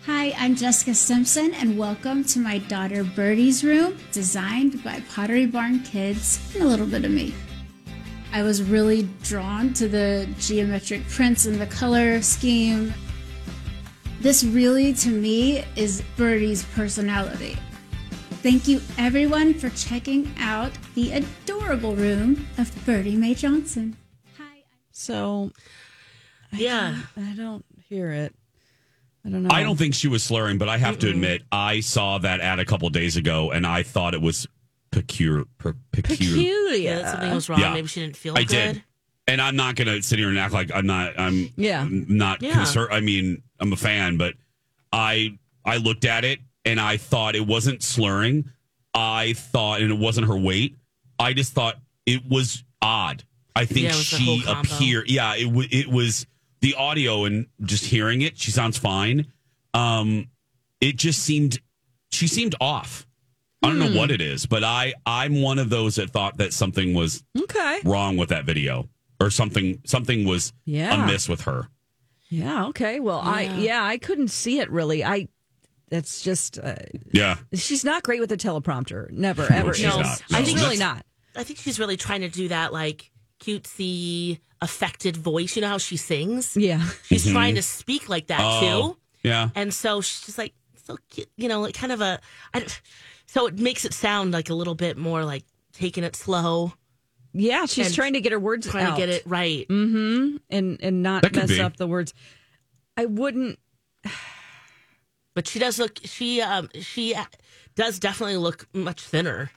[0.07, 5.81] Hi, I'm Jessica Simpson, and welcome to my daughter Birdie's room, designed by Pottery Barn
[5.81, 7.35] Kids and a little bit of me.
[8.33, 12.95] I was really drawn to the geometric prints and the color scheme.
[14.21, 17.57] This really, to me, is Birdie's personality.
[18.43, 23.97] Thank you, everyone, for checking out the adorable room of Birdie Mae Johnson.
[24.37, 24.65] Hi.
[24.91, 25.51] So,
[26.53, 26.99] Yeah.
[27.17, 28.35] I don't hear it.
[29.25, 29.51] I don't know.
[29.53, 32.59] I don't think she was slurring, but I have to admit, I saw that ad
[32.59, 34.47] a couple days ago, and I thought it was
[34.91, 35.45] peculiar.
[35.59, 36.35] Per, peculiar.
[36.35, 36.77] peculiar.
[37.01, 37.61] Yeah, something was wrong.
[37.61, 37.75] Yeah.
[37.75, 38.49] Maybe she didn't feel I good.
[38.75, 38.83] did,
[39.29, 41.19] and I'm not gonna sit here and act like I'm not.
[41.19, 41.87] I'm Yeah.
[41.89, 42.55] not Yeah.
[42.55, 42.89] concerned.
[42.93, 44.35] I mean, I'm a fan, but
[44.93, 48.51] I I looked at it and I thought it wasn't slurring.
[48.95, 50.77] I thought, and it wasn't her weight.
[51.19, 53.23] I just thought it was odd.
[53.55, 55.11] I think Yeah, was she appeared.
[55.11, 56.27] Yeah, it w- it was
[56.61, 58.39] the audio and just hearing it.
[58.39, 59.27] She sounds fine.
[59.75, 60.29] Um,
[60.81, 61.61] it just seemed
[62.11, 63.07] she seemed off.
[63.63, 63.97] I don't know Hmm.
[63.97, 67.81] what it is, but I I'm one of those that thought that something was Okay.
[67.85, 68.89] wrong with that video
[69.21, 71.03] or something something was Yeah.
[71.05, 71.69] amiss with her.
[72.31, 72.67] Yeah.
[72.67, 73.01] Okay.
[73.01, 73.57] Well, I Yeah.
[73.59, 75.05] yeah, I couldn't see it really.
[75.05, 75.29] I.
[75.91, 76.59] That's just.
[76.59, 76.75] Uh,
[77.13, 77.39] Yeah.
[77.55, 79.11] she's not great with a teleprompter.
[79.11, 79.73] Never, ever.
[79.73, 79.97] she's is.
[79.97, 80.23] not.
[80.33, 81.05] I No, think really not.
[81.35, 85.57] I think she's really trying to do that like cutesy, affected voice.
[85.57, 86.57] You know how she sings?
[86.57, 86.87] Yeah.
[87.05, 87.33] She's Mhm.
[87.33, 88.61] trying to speak like that Oh,
[88.93, 88.99] too.
[89.23, 89.49] yeah.
[89.55, 90.53] And so she's just like
[90.87, 92.21] so cute, you know, like kind of a.
[92.53, 92.67] I,
[93.27, 96.75] so it makes it sound like a little bit more like taking it slow,
[97.39, 98.97] Yeah, she's trying to get her words trying out.
[98.97, 99.67] to get it right.
[99.69, 100.37] Mm-hmm.
[100.51, 101.61] And and not That could mess be.
[101.61, 102.13] up the words.
[102.97, 103.59] I wouldn't.
[105.35, 105.99] But she does look.
[106.05, 107.25] She um she uh,
[107.77, 109.51] does definitely look much thinner.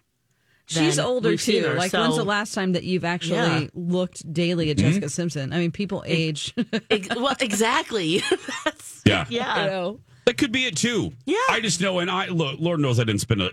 [0.68, 1.70] She's than older we've seen too.
[1.70, 3.68] her, like, so- when's the last time that you've actually Yeah.
[3.74, 4.88] looked daily at Mm-hmm.
[4.88, 5.52] Jessica Simpson?
[5.52, 6.54] I mean, people age.
[6.90, 8.22] Ex- well, exactly.
[8.64, 9.26] That's, Yeah.
[9.28, 9.64] yeah.
[9.66, 10.00] you know.
[10.26, 11.12] That could be it too.
[11.26, 11.36] Yeah.
[11.50, 13.52] I just know, and I look, Lord knows I didn't spend an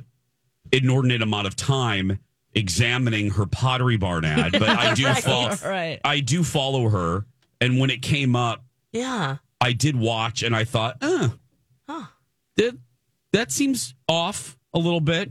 [0.70, 2.20] inordinate amount of time
[2.54, 5.22] examining her Pottery Barn ad, but I do Right.
[5.22, 5.54] follow.
[5.64, 6.00] Right.
[6.04, 7.26] I do follow her,
[7.61, 9.37] and when it came up, Yeah.
[9.61, 11.28] I did watch, and I thought, uh,
[11.88, 12.04] Huh.
[12.56, 12.76] that
[13.32, 15.30] that seems off a little bit,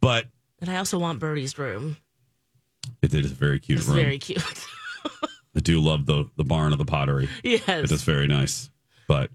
[0.00, 0.26] but
[0.60, 1.96] And I also want Birdie's room.
[3.02, 3.96] it is a very cute It's room.
[3.96, 4.42] very cute.
[5.56, 7.28] I do love the the barn of the pottery.
[7.42, 7.66] yes.
[7.68, 8.70] It is very nice.
[9.08, 9.30] But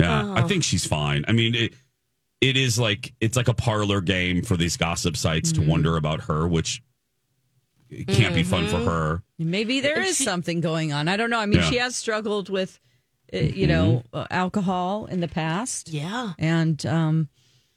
[0.00, 0.48] yeah, I Oh.
[0.48, 1.24] think she's fine.
[1.28, 1.74] I mean, it
[2.40, 5.62] it is like it's like a parlor game for these gossip sites Mm-hmm.
[5.64, 6.82] to wonder about her, which
[7.90, 9.22] it can't be fun for her.
[9.38, 11.08] Maybe there is something going on.
[11.08, 11.38] I don't know.
[11.40, 11.70] I mean, Yeah.
[11.70, 12.78] she has struggled with,
[13.32, 15.88] uh, you know, uh, alcohol in the past.
[15.88, 16.32] Yeah.
[16.38, 17.28] And um,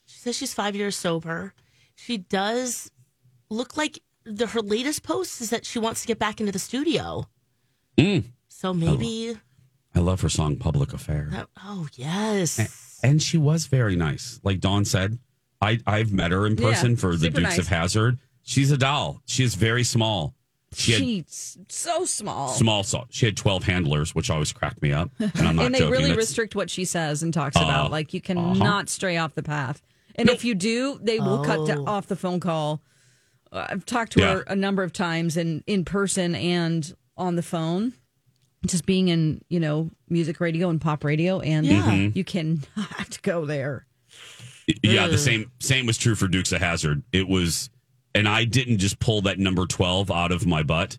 [0.05, 1.53] She says she's five years sober.
[1.95, 2.91] She does
[3.49, 6.59] look like the, her latest post is that she wants to get back into the
[6.59, 7.27] studio.
[7.97, 8.25] Mm.
[8.49, 9.37] So maybe.
[9.95, 12.59] I love her song "Public Affair," That, oh yes.
[12.59, 12.67] and,
[13.03, 14.39] and she was very nice.
[14.43, 15.19] Like Dawn said,
[15.61, 17.57] I I've met her in Yeah, person for the Dukes nice.
[17.57, 18.19] of Hazard.
[18.43, 19.21] She's a doll.
[19.25, 20.33] She is very small.
[20.73, 22.47] She had she's so small.
[22.47, 23.07] small salt.
[23.11, 25.09] She had twelve handlers, which always cracked me up.
[25.19, 25.91] And I'm not and they joking.
[25.91, 27.91] really That's- restrict what she says and talks Uh, about.
[27.91, 28.83] Like you cannot uh-huh.
[28.87, 29.81] stray off the path.
[30.15, 31.85] And if you do, they will cut to, Oh.
[31.85, 32.81] off the phone call.
[33.51, 34.33] I've talked to Yeah.
[34.35, 37.93] her a number of times, and in person and on the phone.
[38.65, 41.81] Just being in, you know, music radio and pop radio, and Yeah.
[41.83, 42.15] Mhm.
[42.15, 43.85] you cannot go there.
[44.83, 47.01] Yeah, the same same was true for Dukes of Hazzard.
[47.11, 47.69] It was,
[48.13, 50.97] and I didn't just pull that number twelve out of my butt.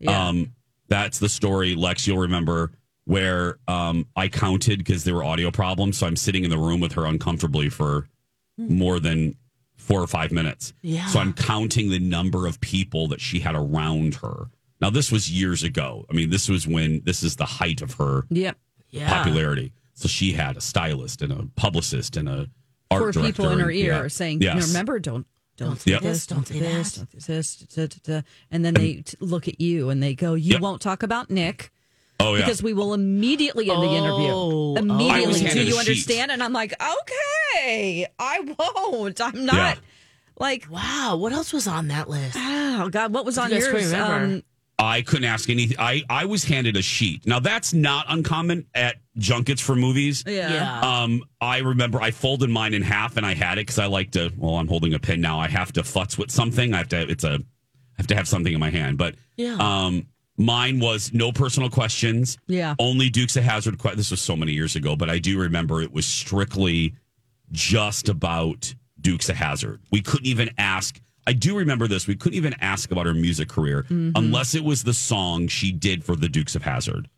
[0.00, 0.28] Yeah.
[0.28, 0.54] Um,
[0.88, 2.06] that's the story, Lex.
[2.06, 2.72] You'll remember
[3.04, 5.98] where um, I counted because there were audio problems.
[5.98, 8.08] So I'm sitting in the room with her uncomfortably for
[8.56, 9.36] more than
[9.76, 10.72] four or five minutes.
[10.82, 11.06] Yeah.
[11.08, 14.48] So I'm counting the number of people that she had around her.
[14.82, 16.04] Now this was years ago.
[16.10, 18.58] I mean, this was when this is the height of her Yep.
[18.90, 19.08] Yeah.
[19.08, 19.72] popularity.
[19.94, 22.50] So she had a stylist and a publicist and a
[22.90, 24.08] art For director people in her and- ear yeah.
[24.08, 24.68] saying, you know, Yes.
[24.68, 25.26] remember, don't
[25.58, 26.02] don't Don't Yep.
[26.02, 27.10] this, Don't don't say say this, that.
[27.12, 28.22] don't say this, da, da, da.
[28.50, 30.60] and then they t- look at you and they go, "You Yep.
[30.62, 31.70] won't talk about Nick."
[32.18, 32.40] Oh yeah.
[32.40, 34.32] because we will immediately end the Oh, interview.
[34.32, 34.74] oh.
[34.76, 35.48] Immediately.
[35.50, 36.30] Do you understand?
[36.32, 39.20] And I'm like, okay, I won't.
[39.20, 39.74] I'm not Yeah.
[40.38, 41.16] like, Wow.
[41.16, 42.36] What else was on that list?
[42.38, 43.92] oh God, what was on you guys yours?
[43.92, 44.42] Um,
[44.84, 45.76] I couldn't ask anything.
[45.78, 47.24] I, I was handed a sheet.
[47.26, 50.24] Now that's not uncommon at junkets for movies.
[50.26, 50.52] yeah.
[50.52, 50.80] Yeah.
[50.80, 54.10] Um, I remember I folded mine in half and I had it because I like
[54.12, 54.32] to.
[54.36, 55.38] Well, I'm holding a pen now.
[55.38, 56.74] I have to futz with something.
[56.74, 57.08] I have to.
[57.08, 57.34] It's a.
[57.34, 57.38] I
[57.98, 58.98] have to have something in my hand.
[58.98, 59.56] But Yeah.
[59.60, 62.36] um, mine was no personal questions.
[62.48, 62.74] Yeah.
[62.80, 63.78] Only Dukes of Hazzard.
[63.78, 66.94] Que- this was so many years ago, but I do remember it was strictly
[67.52, 69.80] just about Dukes of Hazzard.
[69.92, 71.00] We couldn't even ask.
[71.26, 72.06] I do remember this.
[72.06, 74.10] We couldn't even ask about her music career Mm-hmm.
[74.16, 77.08] unless it was the song she did for the Dukes of Hazzard.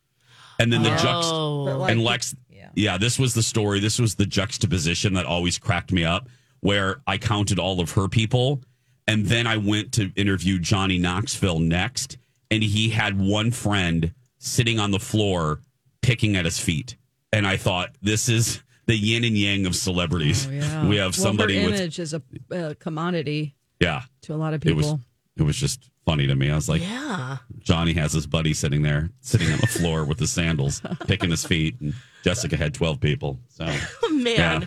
[0.58, 1.64] And then the juxt Oh.
[1.64, 2.68] But, like, and Lex, yeah.
[2.74, 2.98] yeah.
[2.98, 3.80] this was the story.
[3.80, 6.28] This was the juxtaposition that always cracked me up,
[6.60, 8.62] where I counted all of her people,
[9.08, 12.18] and then I went to interview Johnny Knoxville next,
[12.50, 15.60] and he had one friend sitting on the floor
[16.02, 16.96] picking at his feet,
[17.32, 20.46] and I thought, this is the yin and yang of celebrities.
[20.46, 20.86] Oh, yeah.
[20.86, 22.22] We have Well, somebody her with image is a
[22.54, 23.54] uh, commodity
[23.84, 24.02] yeah.
[24.22, 24.78] to a lot of people.
[24.78, 24.94] It people.
[24.96, 25.00] was
[25.36, 26.50] it was just funny to me.
[26.50, 27.38] I was like, yeah.
[27.60, 31.44] Johnny has his buddy sitting there, sitting on the floor with his sandals, picking his
[31.44, 33.38] feet, and Jessica had twelve people.
[33.48, 33.64] So
[34.02, 34.62] Oh, man.
[34.62, 34.66] Yeah.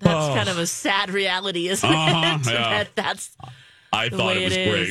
[0.00, 0.34] That's Oh.
[0.34, 2.46] kind of a sad reality, isn't Uh-huh, it?
[2.52, 2.68] yeah.
[2.84, 3.36] that, that's
[3.92, 4.88] I the thought way it was it great.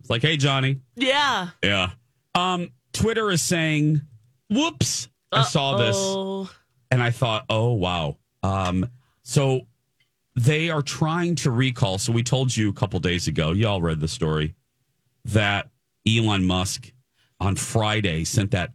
[0.00, 1.48] It's like, hey, Johnny, Yeah.
[1.62, 1.90] yeah.
[2.34, 4.00] Um, Twitter is saying,
[4.48, 6.58] "Whoops!" I saw this
[6.90, 8.88] and I thought, "Oh wow." Um,
[9.22, 9.62] so
[10.38, 11.98] they are trying to recall.
[11.98, 13.52] So we told you a couple days ago.
[13.52, 14.54] Y'all read the story
[15.26, 15.68] that
[16.08, 16.92] Elon Musk
[17.40, 18.72] on Friday sent that.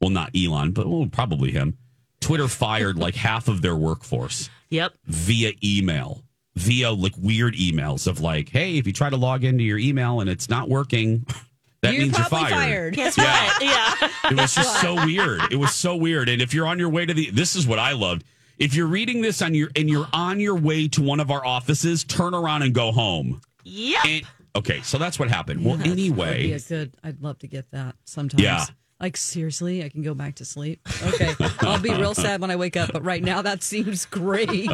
[0.00, 1.76] Well, not Elon, but well, probably him.
[2.20, 4.92] Twitter fired like half of their workforce Yep.
[5.06, 6.22] via email,
[6.54, 10.20] via like weird emails of like, hey, if you try to log into your email
[10.20, 11.26] and it's not working,
[11.82, 12.50] that You're means you're fired.
[12.52, 12.94] fired.
[12.94, 13.46] Guess Yeah.
[13.46, 13.62] what?
[13.62, 14.30] Yeah.
[14.30, 15.40] It was just so weird.
[15.50, 16.28] It was so weird.
[16.28, 18.24] And if you're on your way to the, this is what I loved.
[18.58, 21.44] If you're reading this on your and you're on your way to one of our
[21.44, 23.40] offices, turn around and go home.
[23.64, 24.04] Yep.
[24.04, 24.22] And,
[24.56, 25.64] okay, so that's what happened.
[25.64, 26.94] well, That would be anyway, a good.
[27.04, 28.42] I'd love to get that sometimes.
[28.42, 28.64] Yeah.
[29.00, 30.80] Like seriously, I can go back to sleep.
[31.04, 34.50] Okay, I'll be real sad when I wake up, but right now that seems great.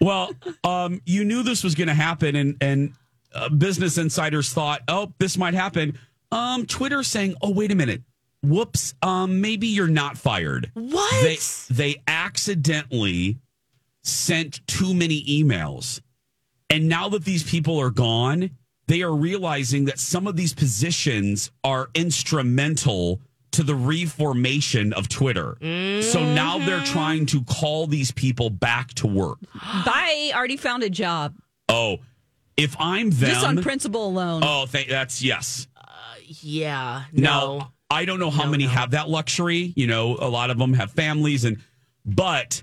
[0.00, 0.30] well,
[0.62, 2.92] um, you knew this was going to happen, and and
[3.34, 5.98] uh, business insiders thought, oh, this might happen.
[6.30, 8.02] Um, Twitter saying, oh, wait a minute,
[8.42, 10.70] whoops, um, maybe you're not fired.
[10.74, 11.22] What?
[11.22, 11.38] They
[11.70, 13.38] they accidentally
[14.02, 16.00] sent too many emails,
[16.70, 18.50] and now that these people are gone,
[18.86, 23.20] they are realizing that some of these positions are instrumental
[23.50, 25.56] to the reformation of Twitter.
[26.02, 29.38] So now they're trying to call these people back to work.
[29.84, 30.30] Bye.
[30.34, 31.34] Already found a job.
[31.68, 31.98] Oh,
[32.56, 34.42] if I'm them, Just on principle alone.
[34.44, 35.66] Oh, th- that's yes.
[36.26, 37.04] yeah.
[37.12, 37.58] No.
[37.58, 39.72] Now, I don't know how many have that luxury.
[39.76, 41.58] You know, a lot of them have families, and
[42.04, 42.62] but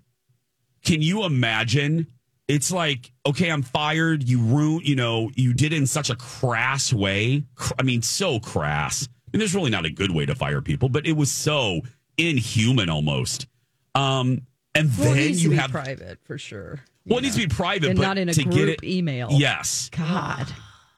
[0.83, 2.07] can you imagine?
[2.47, 4.21] It's like, okay, I'm fired.
[4.21, 7.43] You ruin, you know, you did it in such a crass way.
[7.79, 9.09] I mean, so crass.
[9.33, 11.81] And there's really not a good way to fire people, but it was so
[12.19, 13.47] inhuman almost.
[13.95, 14.43] Um,
[14.75, 16.81] and well, it then needs you to be have private for sure.
[17.07, 18.83] well, it needs to be private, And but not in a to get group it,
[18.83, 19.29] email.
[19.31, 20.45] Yes, God.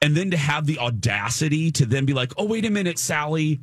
[0.02, 3.60] And then to have the audacity to then be like, oh, wait a minute, Sally,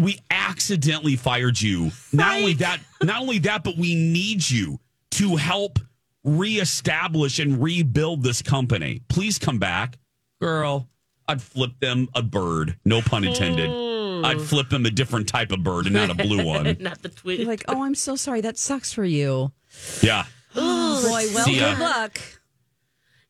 [0.00, 1.90] we accidentally fired you.
[2.12, 4.80] Not only that, not only that, but we need you
[5.12, 5.78] to help
[6.24, 9.02] reestablish and rebuild this company.
[9.08, 9.98] Please come back.
[10.40, 10.88] Girl,
[11.28, 12.76] I'd flip them a bird.
[12.84, 13.70] No pun intended.
[13.70, 14.24] Hmm.
[14.24, 16.76] I'd flip them a different type of bird and not a blue one.
[16.80, 17.40] Not the tweet.
[17.40, 18.40] You're like, oh, I'm so sorry.
[18.40, 19.52] That sucks for you.
[20.00, 20.24] Yeah.
[20.54, 22.18] Oh, boy, well, good luck.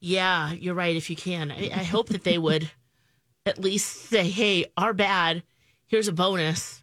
[0.00, 0.96] Yeah, you're right.
[0.96, 2.70] If you can, I, I hope that they would
[3.46, 5.44] at least say, "Hey, our bad.
[5.92, 6.82] Here's a bonus."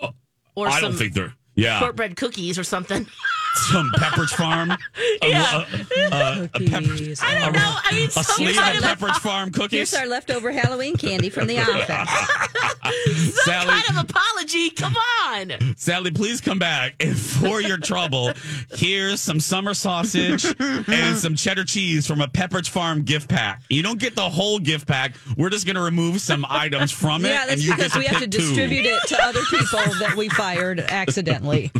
[0.00, 0.10] Oh,
[0.54, 1.34] or I some don't think they're.
[1.56, 1.80] Yeah.
[1.80, 3.08] shortbread cookies or something.
[3.54, 4.72] Some Pepperidge Farm.
[5.22, 5.44] Yeah.
[5.52, 7.76] Uh, a, a, a, a pepper, I don't know.
[7.84, 9.90] I mean, a some sleeve of Pepperidge Farm cookies.
[9.90, 11.86] Here's our leftover Halloween candy from the office.
[13.34, 14.70] some Sally- kind of apology.
[14.70, 14.94] Come
[15.26, 15.52] on.
[15.76, 16.94] Sally, please come back.
[17.00, 18.32] And for your trouble,
[18.74, 23.62] here's some summer sausage and some cheddar cheese from a Pepperidge Farm gift pack.
[23.68, 25.14] You don't get the whole gift pack.
[25.36, 27.28] We're just going to remove some items from it.
[27.28, 28.38] Yeah, that's because we have to two.
[28.38, 31.70] distribute it to other people that we fired accidentally.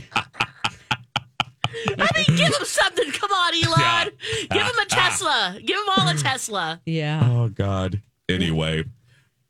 [1.99, 3.11] I mean, give them something.
[3.13, 3.75] Come on, Elon.
[3.79, 4.05] Yeah.
[4.41, 5.09] Give them a ah, ah, ah.
[5.09, 5.59] Tesla.
[5.65, 6.81] Give them all a Tesla.
[6.87, 7.21] Yeah.
[7.31, 8.03] Oh, God.
[8.29, 8.85] Anyway,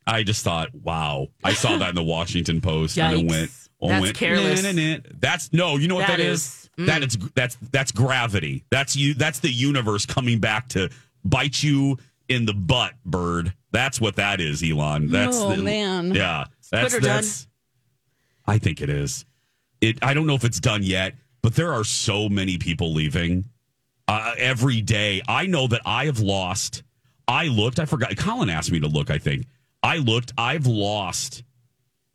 [0.07, 1.29] I just thought, wow.
[1.45, 3.21] I saw that in the Washington Post and Yikes.
[3.23, 3.51] it went.
[3.83, 4.63] oh, That's went, careless.
[4.63, 6.41] "Nah, nah, nah." That's no, you know what That that is?
[6.41, 6.87] is- mm.
[6.87, 8.65] That is that's that's gravity.
[8.71, 9.15] That's you.
[9.15, 10.89] That's the universe coming back to
[11.25, 13.53] bite you in the butt, bird.
[13.73, 15.09] That's what that is, Elon.
[15.09, 16.15] That's Oh, the, man.
[16.15, 17.25] Yeah, that's Twitter done?
[18.47, 19.25] I think it is.
[19.81, 19.99] It.
[20.03, 23.47] I don't know if it's done yet, but there are so many people leaving
[24.09, 25.23] uh, every day.
[25.29, 26.83] I know that I have lost.
[27.29, 27.79] I looked.
[27.79, 28.17] I forgot.
[28.17, 29.11] Colin asked me to look.
[29.11, 29.47] I think
[29.83, 30.33] I looked.
[30.37, 31.45] I've lost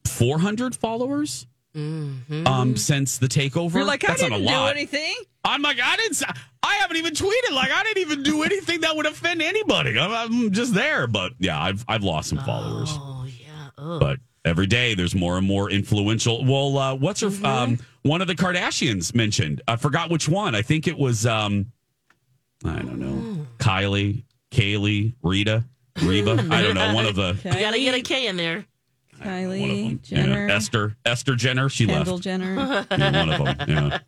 [0.06, 3.76] four hundred followers um, since the takeover.
[3.76, 5.16] You're like, I That's not didn't do anything.
[5.44, 6.22] I'm like, I didn't.
[6.64, 7.54] I haven't even tweeted.
[7.54, 9.98] Like, I didn't even do anything that would offend anybody.
[10.00, 11.08] I'm, I'm just there.
[11.08, 12.90] But yeah, I've I've lost some followers.
[12.92, 13.70] Oh yeah.
[13.78, 14.00] Ugh.
[14.00, 16.46] But every day there's more and more influential.
[16.46, 17.28] Well, uh, what's her?
[17.28, 17.46] Mm-hmm.
[17.46, 19.62] Um, one of the Kardashians mentioned.
[19.68, 20.54] I forgot which one.
[20.56, 21.26] I think it was.
[21.26, 21.72] Um,
[22.64, 23.46] I don't know.
[23.58, 25.64] Kylie, Kaylee, Rita,
[26.02, 26.32] Reba.
[26.52, 26.94] I don't know.
[26.94, 27.38] One of the.
[27.44, 28.66] you gotta get a K in there.
[29.18, 30.00] One of Kylie them.
[30.04, 30.56] Jenner, Yeah.
[30.56, 30.96] Esther.
[31.06, 31.70] Esther Jenner.
[31.70, 32.24] She Kendall left.
[32.24, 32.86] Jenner.
[32.92, 33.70] Yeah, one of them.
[33.70, 34.00] Yeah.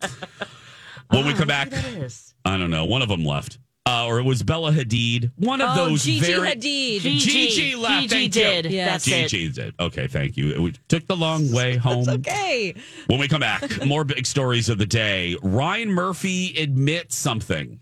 [1.10, 2.34] When we come back, That is.
[2.44, 2.84] I don't know.
[2.84, 3.60] One of them left.
[3.88, 5.32] Uh, or it was Bella Hadid.
[5.38, 7.00] One of Oh, those Gigi very Hadid.
[7.02, 8.02] Gigi left.
[8.10, 8.66] Gigi Thank did.
[8.66, 8.72] You.
[8.78, 8.92] Yes.
[9.06, 9.30] That's it.
[9.30, 9.76] Gigi did.
[9.80, 10.62] Okay, thank you.
[10.62, 12.08] We took the long way home.
[12.10, 12.76] Okay.
[13.08, 15.38] When we come back, more big stories of the day.
[15.42, 17.80] Ryan Murphy admits something.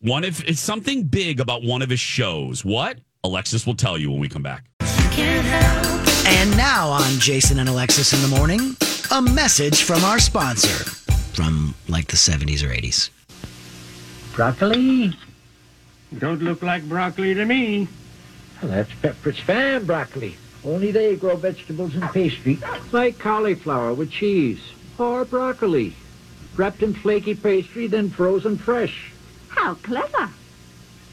[0.00, 2.64] One of it's something big about one of his shows.
[2.64, 2.98] What?
[3.22, 4.64] Alexis will tell you when we come back.
[6.28, 8.76] And now on Jason and Alexis in the morning,
[9.12, 10.84] a message from our sponsor
[11.34, 13.10] from like the 70s or 80s.
[14.34, 15.14] Broccoli?
[16.16, 17.88] Don't look like broccoli to me.
[18.62, 20.36] Well, that's Pepperidge Farm broccoli.
[20.64, 22.58] Only they grow vegetables and pastry
[22.92, 24.60] like cauliflower with cheese
[24.98, 25.94] or broccoli.
[26.56, 29.12] Wrapped in flaky pastry, then frozen fresh.
[29.48, 30.30] How clever.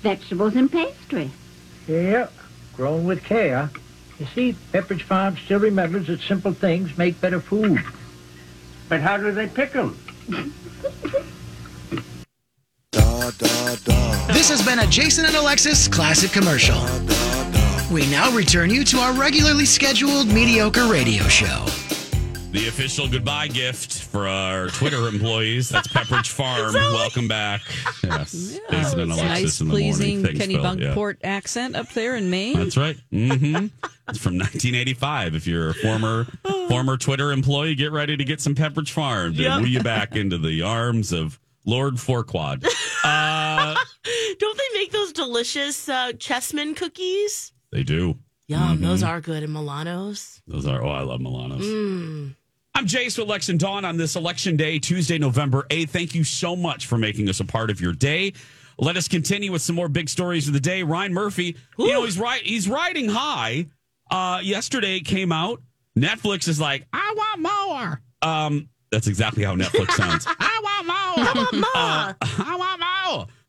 [0.02, 1.32] Vegetables and pastry.
[1.88, 2.30] Yeah,
[2.76, 3.70] grown with care.
[4.20, 7.84] You see, Pepperidge Farm still remembers that simple things make better food.
[8.88, 10.00] But how do they pick them?
[14.44, 16.76] This has been a Jason and Alexis classic commercial.
[17.96, 21.64] We now return you to our regularly scheduled mediocre radio show.
[22.52, 25.70] The official goodbye gift for our Twitter employees.
[25.70, 26.74] That's Pepperidge Farm.
[26.74, 27.62] Welcome back.
[28.04, 28.60] Yes.
[28.70, 30.26] Jason and Alexis Nice, in the pleasing morning.
[30.26, 30.78] Thanks, Kenny Phil.
[30.82, 30.94] Yeah.
[30.94, 32.58] Bunkport accent up there in Maine.
[32.58, 32.98] That's right.
[33.14, 33.68] Mm-hmm.
[34.10, 35.36] It's from 1985.
[35.36, 36.26] If you're a former
[36.68, 39.62] former Twitter employee, get ready to get some Pepperidge Farm to Yep.
[39.62, 42.66] woo you back into the arms of Lord Farquaad.
[43.06, 43.73] Uh,
[44.39, 47.52] Don't they make those delicious uh, Chessmen cookies?
[47.72, 48.17] they do.
[48.48, 48.82] Yum, Mhm.
[48.82, 49.41] those are good.
[49.43, 50.41] And Milanos.
[50.48, 50.84] Those are.
[50.84, 51.62] Oh, I love Milanos.
[51.62, 52.36] Mm.
[52.76, 55.89] I'm Jace with Lex and Dawn on this election day, Tuesday, November 8th.
[55.91, 58.34] Thank you so much for making us a part of your day.
[58.78, 60.84] Let us continue with some more big stories of the day.
[60.84, 62.41] Ryan Murphy, you know, he's right.
[62.41, 63.68] He's riding high.
[64.12, 65.62] Uh, yesterday came out.
[65.97, 68.01] Netflix is like, I want more.
[68.24, 70.26] Um, that's exactly how Netflix sounds.
[70.39, 71.26] I want more.
[71.28, 71.70] I want more.
[71.76, 72.14] Uh,
[72.45, 72.89] I want more.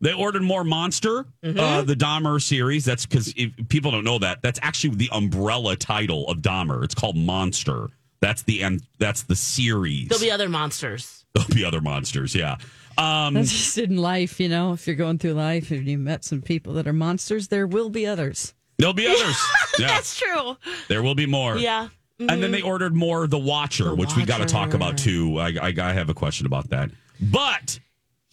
[0.00, 2.84] They ordered more Monster, uh, the Dahmer series.
[2.84, 3.32] That's because
[3.68, 4.42] people don't know that.
[4.42, 6.84] That's actually the umbrella title of Dahmer.
[6.84, 7.88] It's called Monster.
[8.20, 8.82] That's the end.
[8.98, 10.08] That's the series.
[10.08, 11.24] There'll be other monsters.
[11.34, 12.34] There'll be other monsters.
[12.34, 12.56] Yeah.
[12.96, 14.72] Um, That's just in life, you know.
[14.72, 17.90] If you're going through life and you met some people that are monsters, there will
[17.90, 18.54] be others.
[18.78, 19.36] there'll be others.
[19.78, 19.88] yeah.
[19.88, 20.56] That's true.
[20.88, 21.56] There will be more.
[21.58, 21.88] Yeah.
[22.20, 25.38] And then they ordered more The Watcher, which we got to talk about too.
[25.38, 26.90] I, I, I have a question about that.
[27.20, 27.80] But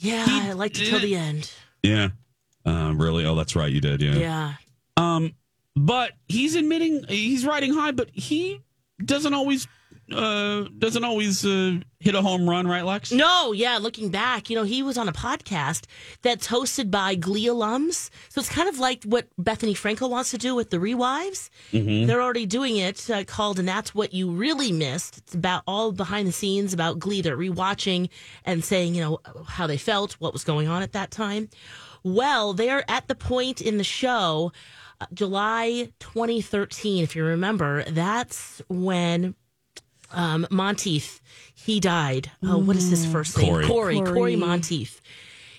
[0.02, 1.52] Yeah, I liked it till the end.
[1.84, 2.10] yeah,
[2.66, 3.26] uh, really.
[3.26, 3.72] Oh, that's right.
[3.72, 4.02] You did.
[4.02, 4.16] Yeah.
[4.16, 4.54] Yeah.
[4.97, 5.36] Um,
[5.76, 8.62] but he's admitting he's riding high, but he
[9.04, 9.68] doesn't always
[10.14, 13.12] uh doesn't always uh, hit a home run, right, Lex?
[13.12, 15.86] No, yeah, looking back, you know, he was on a podcast
[16.22, 18.09] that's hosted by Glee alums.
[18.30, 21.49] So it's kind of like what Bethenny Frankel wants to do with the Rewives.
[21.72, 22.07] Mhm.
[22.07, 25.18] They're already doing it uh, called And That's What You Really Missed.
[25.20, 27.22] It's about all behind the scenes about Glee.
[27.22, 28.09] They're rewatching
[28.45, 31.49] and saying, you know, how they felt, what was going on at that time.
[32.03, 34.51] Well, they're at the point in the show,
[34.99, 39.36] uh, July 2013, if you remember, that's when
[40.12, 41.22] um, Monteith,
[41.53, 42.32] he died.
[42.43, 43.47] Oh, what is his first name?
[43.47, 43.66] Corey.
[43.68, 43.95] Corey.
[43.97, 44.36] Corey, Corey.
[44.36, 45.01] Monteith.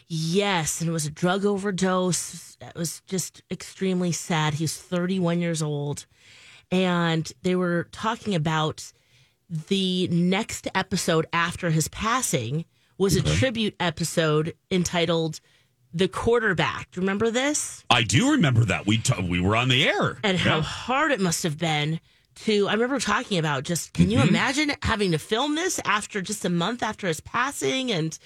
[0.09, 2.57] Yes, and it was a drug overdose.
[2.61, 4.55] It was just extremely sad.
[4.55, 6.07] He was 31 years old.
[6.70, 8.92] And they were talking about
[9.48, 12.64] the next episode after his passing
[12.98, 15.40] was a tribute episode entitled
[15.92, 16.90] The Quarterback.
[16.90, 17.84] Do you remember this?
[17.90, 21.20] I do remember that we t- we were on the air, and how hard it
[21.20, 22.00] must have been
[22.34, 24.28] to i remember talking about just can you Mhm.
[24.28, 27.90] imagine having to film this after just a month after his passing?
[27.92, 28.18] And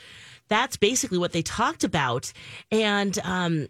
[0.49, 2.33] that's basically what they talked about.
[2.71, 3.69] And um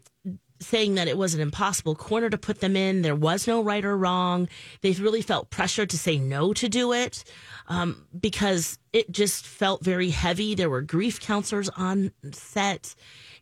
[0.58, 3.84] saying that it was an impossible corner to put them in there was no right
[3.84, 4.48] or wrong.
[4.80, 7.24] They really felt pressure to say no to do it
[7.68, 10.54] um, because it just felt very heavy.
[10.54, 12.94] There were grief counselors on set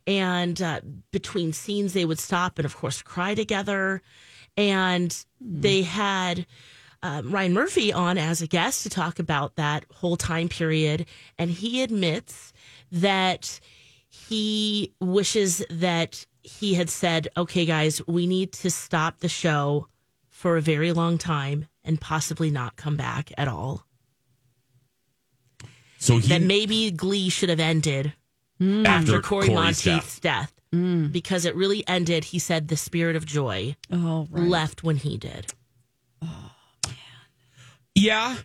[0.05, 0.81] and uh,
[1.11, 4.01] between scenes they would stop and of course cry together.
[4.57, 6.45] And they had
[7.05, 11.05] um, Ryan Murphy on as a guest to talk about that whole time period,
[11.37, 12.51] and he admits
[12.91, 13.59] that
[14.09, 19.87] he wishes that he had said, "Okay, guys, we need to stop the show
[20.29, 23.85] for a very long time and possibly not come back at all."
[25.97, 28.13] So he that maybe Glee should have ended
[28.59, 30.51] After after Corey Corey's Monteith's death.
[30.71, 34.43] Because it really ended, he said the spirit of joy Oh, right.
[34.47, 35.53] left when he did.
[37.95, 38.35] Yeah,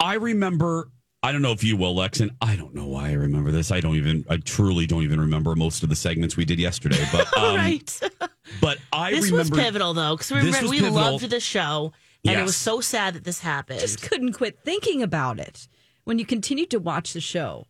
[0.00, 0.88] I remember.
[1.22, 3.70] I don't know if you will, Lex, and I don't know why I remember this.
[3.70, 4.24] I don't even.
[4.28, 7.02] I truly don't even remember most of the segments we did yesterday.
[7.12, 8.00] But um, right.
[8.60, 10.94] But I this remember was pivotal though because we, This remember- was we pivotal.
[11.12, 11.92] loved the show
[12.26, 13.80] and it was so sad that this happened.
[13.80, 15.66] just couldn't quit thinking about it
[16.04, 17.66] when you continued to watch the show.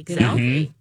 [0.00, 0.72] Mhm.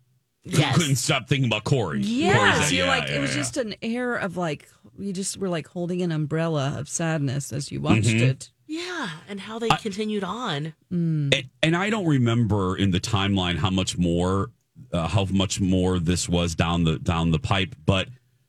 [0.44, 0.76] Yes.
[0.78, 2.00] couldn't stop thinking about Corey.
[2.02, 3.38] Corey's Yes, you're yeah, like yeah, it was yeah.
[3.38, 4.68] just an air of like
[5.00, 8.22] you just were like holding an umbrella of sadness as you watched Mhm.
[8.22, 8.52] it.
[8.68, 10.74] Yeah, and how they continued on.
[10.90, 14.52] And, and I don't remember in the timeline how much more,
[14.92, 17.76] uh, how much more this was down the down the pipe.
[17.86, 18.08] But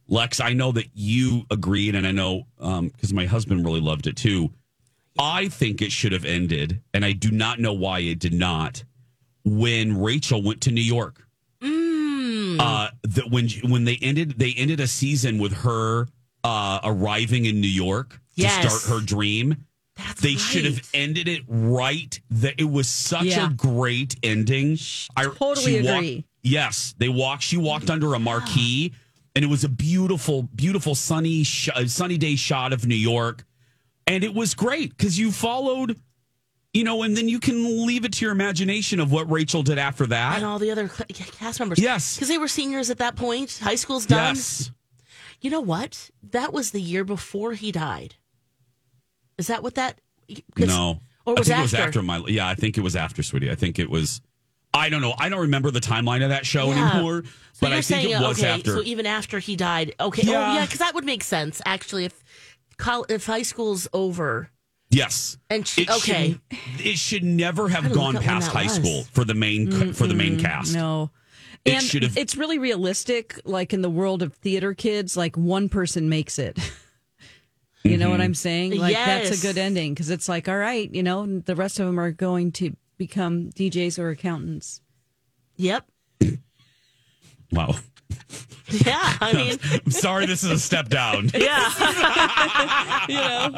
[0.08, 4.16] Lex, I know that you agreed, and I know because my husband really loved it
[4.16, 4.50] too.
[5.18, 8.84] I think it should have ended, and I do not know why it did not.
[9.44, 11.22] When Rachel went to New York,
[11.62, 12.58] Mm.
[12.60, 16.06] uh, that when when they ended, they ended a season with her
[16.44, 18.62] uh, arriving in New York Yes.
[18.62, 19.64] to start her dream.
[20.20, 22.20] They should have ended it right.
[22.30, 23.46] That it was such Yeah.
[23.46, 24.78] a great ending.
[25.16, 26.24] I totally she walked- agree.
[26.42, 27.42] yes, they walked.
[27.42, 28.92] She walked under a marquee,
[29.34, 33.44] and it was a beautiful, beautiful sunny, sh- uh, sunny day shot of New York,
[34.06, 35.98] and it was great because you followed.
[36.74, 39.78] You know, and then you can leave it to your imagination of what Rachel did
[39.78, 40.36] after that.
[40.36, 41.78] And all the other cast members.
[41.78, 42.16] Yes.
[42.16, 43.58] Because they were seniors at that point.
[43.62, 44.34] High school's done.
[44.36, 44.70] Yes.
[45.40, 46.10] You know what?
[46.22, 48.16] That was the year before he died.
[49.38, 49.98] Is that what that?
[50.56, 51.00] No.
[51.24, 51.60] Or I was think after?
[51.60, 53.50] it was after my yeah, I think it was after, sweetie.
[53.50, 54.20] I think it was
[54.72, 55.14] I don't know.
[55.18, 56.90] I don't remember the timeline of that show Yeah.
[56.92, 57.22] anymore.
[57.24, 57.30] So
[57.62, 58.72] but you're I think saying, it was okay, after.
[58.76, 59.94] so even after he died.
[59.98, 60.22] Okay.
[60.26, 60.50] Yeah.
[60.52, 62.04] Oh, yeah, because that would make sense, actually.
[62.04, 62.22] If
[63.08, 64.50] if high school's over.
[64.90, 65.38] yes.
[65.48, 66.38] And she, It okay.
[66.50, 68.74] should- It should never have gone past high was.
[68.74, 70.74] school for the main for the main cast.
[70.74, 71.10] No.
[71.64, 75.36] It and should have- it's really realistic, like in the world of theater kids, like
[75.36, 76.58] one person makes it.
[77.90, 78.24] you know what Mhm.
[78.24, 78.76] I'm saying?
[78.78, 81.86] Like that's a good ending because it's like, all right, you know, the rest of
[81.86, 84.80] them are going to become DJs or accountants.
[85.56, 85.84] Yep.
[87.52, 87.74] Wow.
[88.68, 88.98] Yeah.
[89.20, 91.30] I mean, I'm sorry this is a step down.
[91.34, 91.70] yeah.
[93.08, 93.50] you know.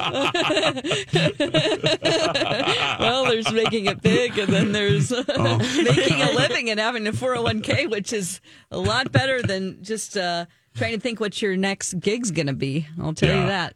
[3.00, 7.90] well, there's making it big, and then there's making a living and having a 401k,
[7.90, 12.30] which is a lot better than just uh, trying to think what your next gig's
[12.30, 12.86] going to be.
[13.00, 13.40] I'll tell Yeah.
[13.40, 13.74] you that.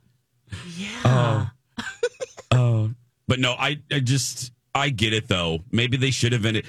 [1.05, 1.51] Oh.
[2.51, 2.91] Oh.
[3.29, 5.61] But no, I, I just I get it though.
[5.71, 6.67] Maybe they should have ended.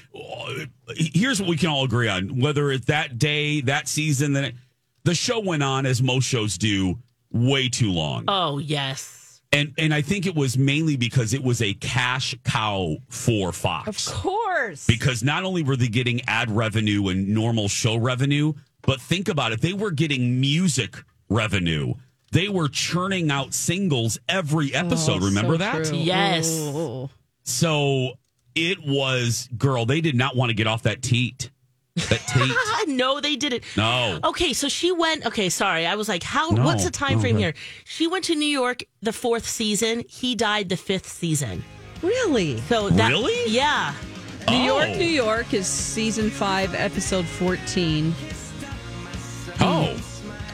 [0.96, 4.56] Here's what we can all agree on: whether it's that day, that season, then it,
[5.04, 7.00] the show went on as most shows do,
[7.32, 8.26] way too long.
[8.28, 9.42] Oh, yes.
[9.52, 14.08] And and I think it was mainly because it was a cash cow for Fox.
[14.08, 14.88] Of course.
[14.88, 19.52] Because not only were they getting ad revenue and normal show revenue, but think about
[19.52, 20.96] it, they were getting music
[21.30, 21.94] revenue.
[22.34, 25.22] They were churning out singles every episode.
[25.22, 25.86] Oh, Remember so that?
[25.86, 25.98] true.
[25.98, 26.48] Yes.
[27.44, 28.14] So
[28.56, 31.50] it was, girl, they did not want to get off that teat.
[31.96, 32.22] That
[32.88, 32.96] teat.
[32.96, 33.64] no, they didn't.
[33.78, 34.20] No.
[34.24, 35.26] Okay, so she went.
[35.28, 35.86] Okay, sorry.
[35.86, 36.50] I was like, how?
[36.50, 37.54] No, what's the time no, frame go here?
[37.86, 40.04] She went to New York the fourth season.
[40.10, 41.64] He died the fifth season.
[42.02, 42.58] Really?
[42.62, 43.52] So that, Really?
[43.52, 43.94] Yeah.
[44.50, 44.96] New York, Oh.
[44.98, 48.14] New York is season five, episode 14.
[49.62, 49.96] Oh,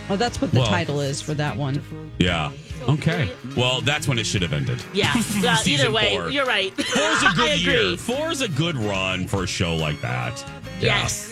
[0.09, 1.81] Oh, that's what the Well- title is for that one.
[2.19, 2.51] yeah.
[2.87, 3.29] Okay.
[3.57, 4.81] Well, that's when it should have ended.
[4.93, 5.13] Yeah.
[5.41, 6.29] Yeah, either way, four.
[6.29, 6.73] you're right.
[6.73, 7.87] Four's a I good agree.
[7.89, 7.97] year.
[7.97, 10.43] Four's a good run for a show like that.
[10.79, 11.01] Yeah.
[11.01, 11.31] Yes.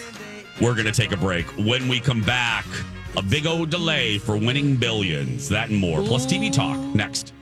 [0.62, 1.46] We're going to take a break.
[1.58, 2.66] When we come back,
[3.16, 5.48] a big old delay for winning billions.
[5.50, 6.02] That and more.
[6.04, 7.34] Plus TV talk next.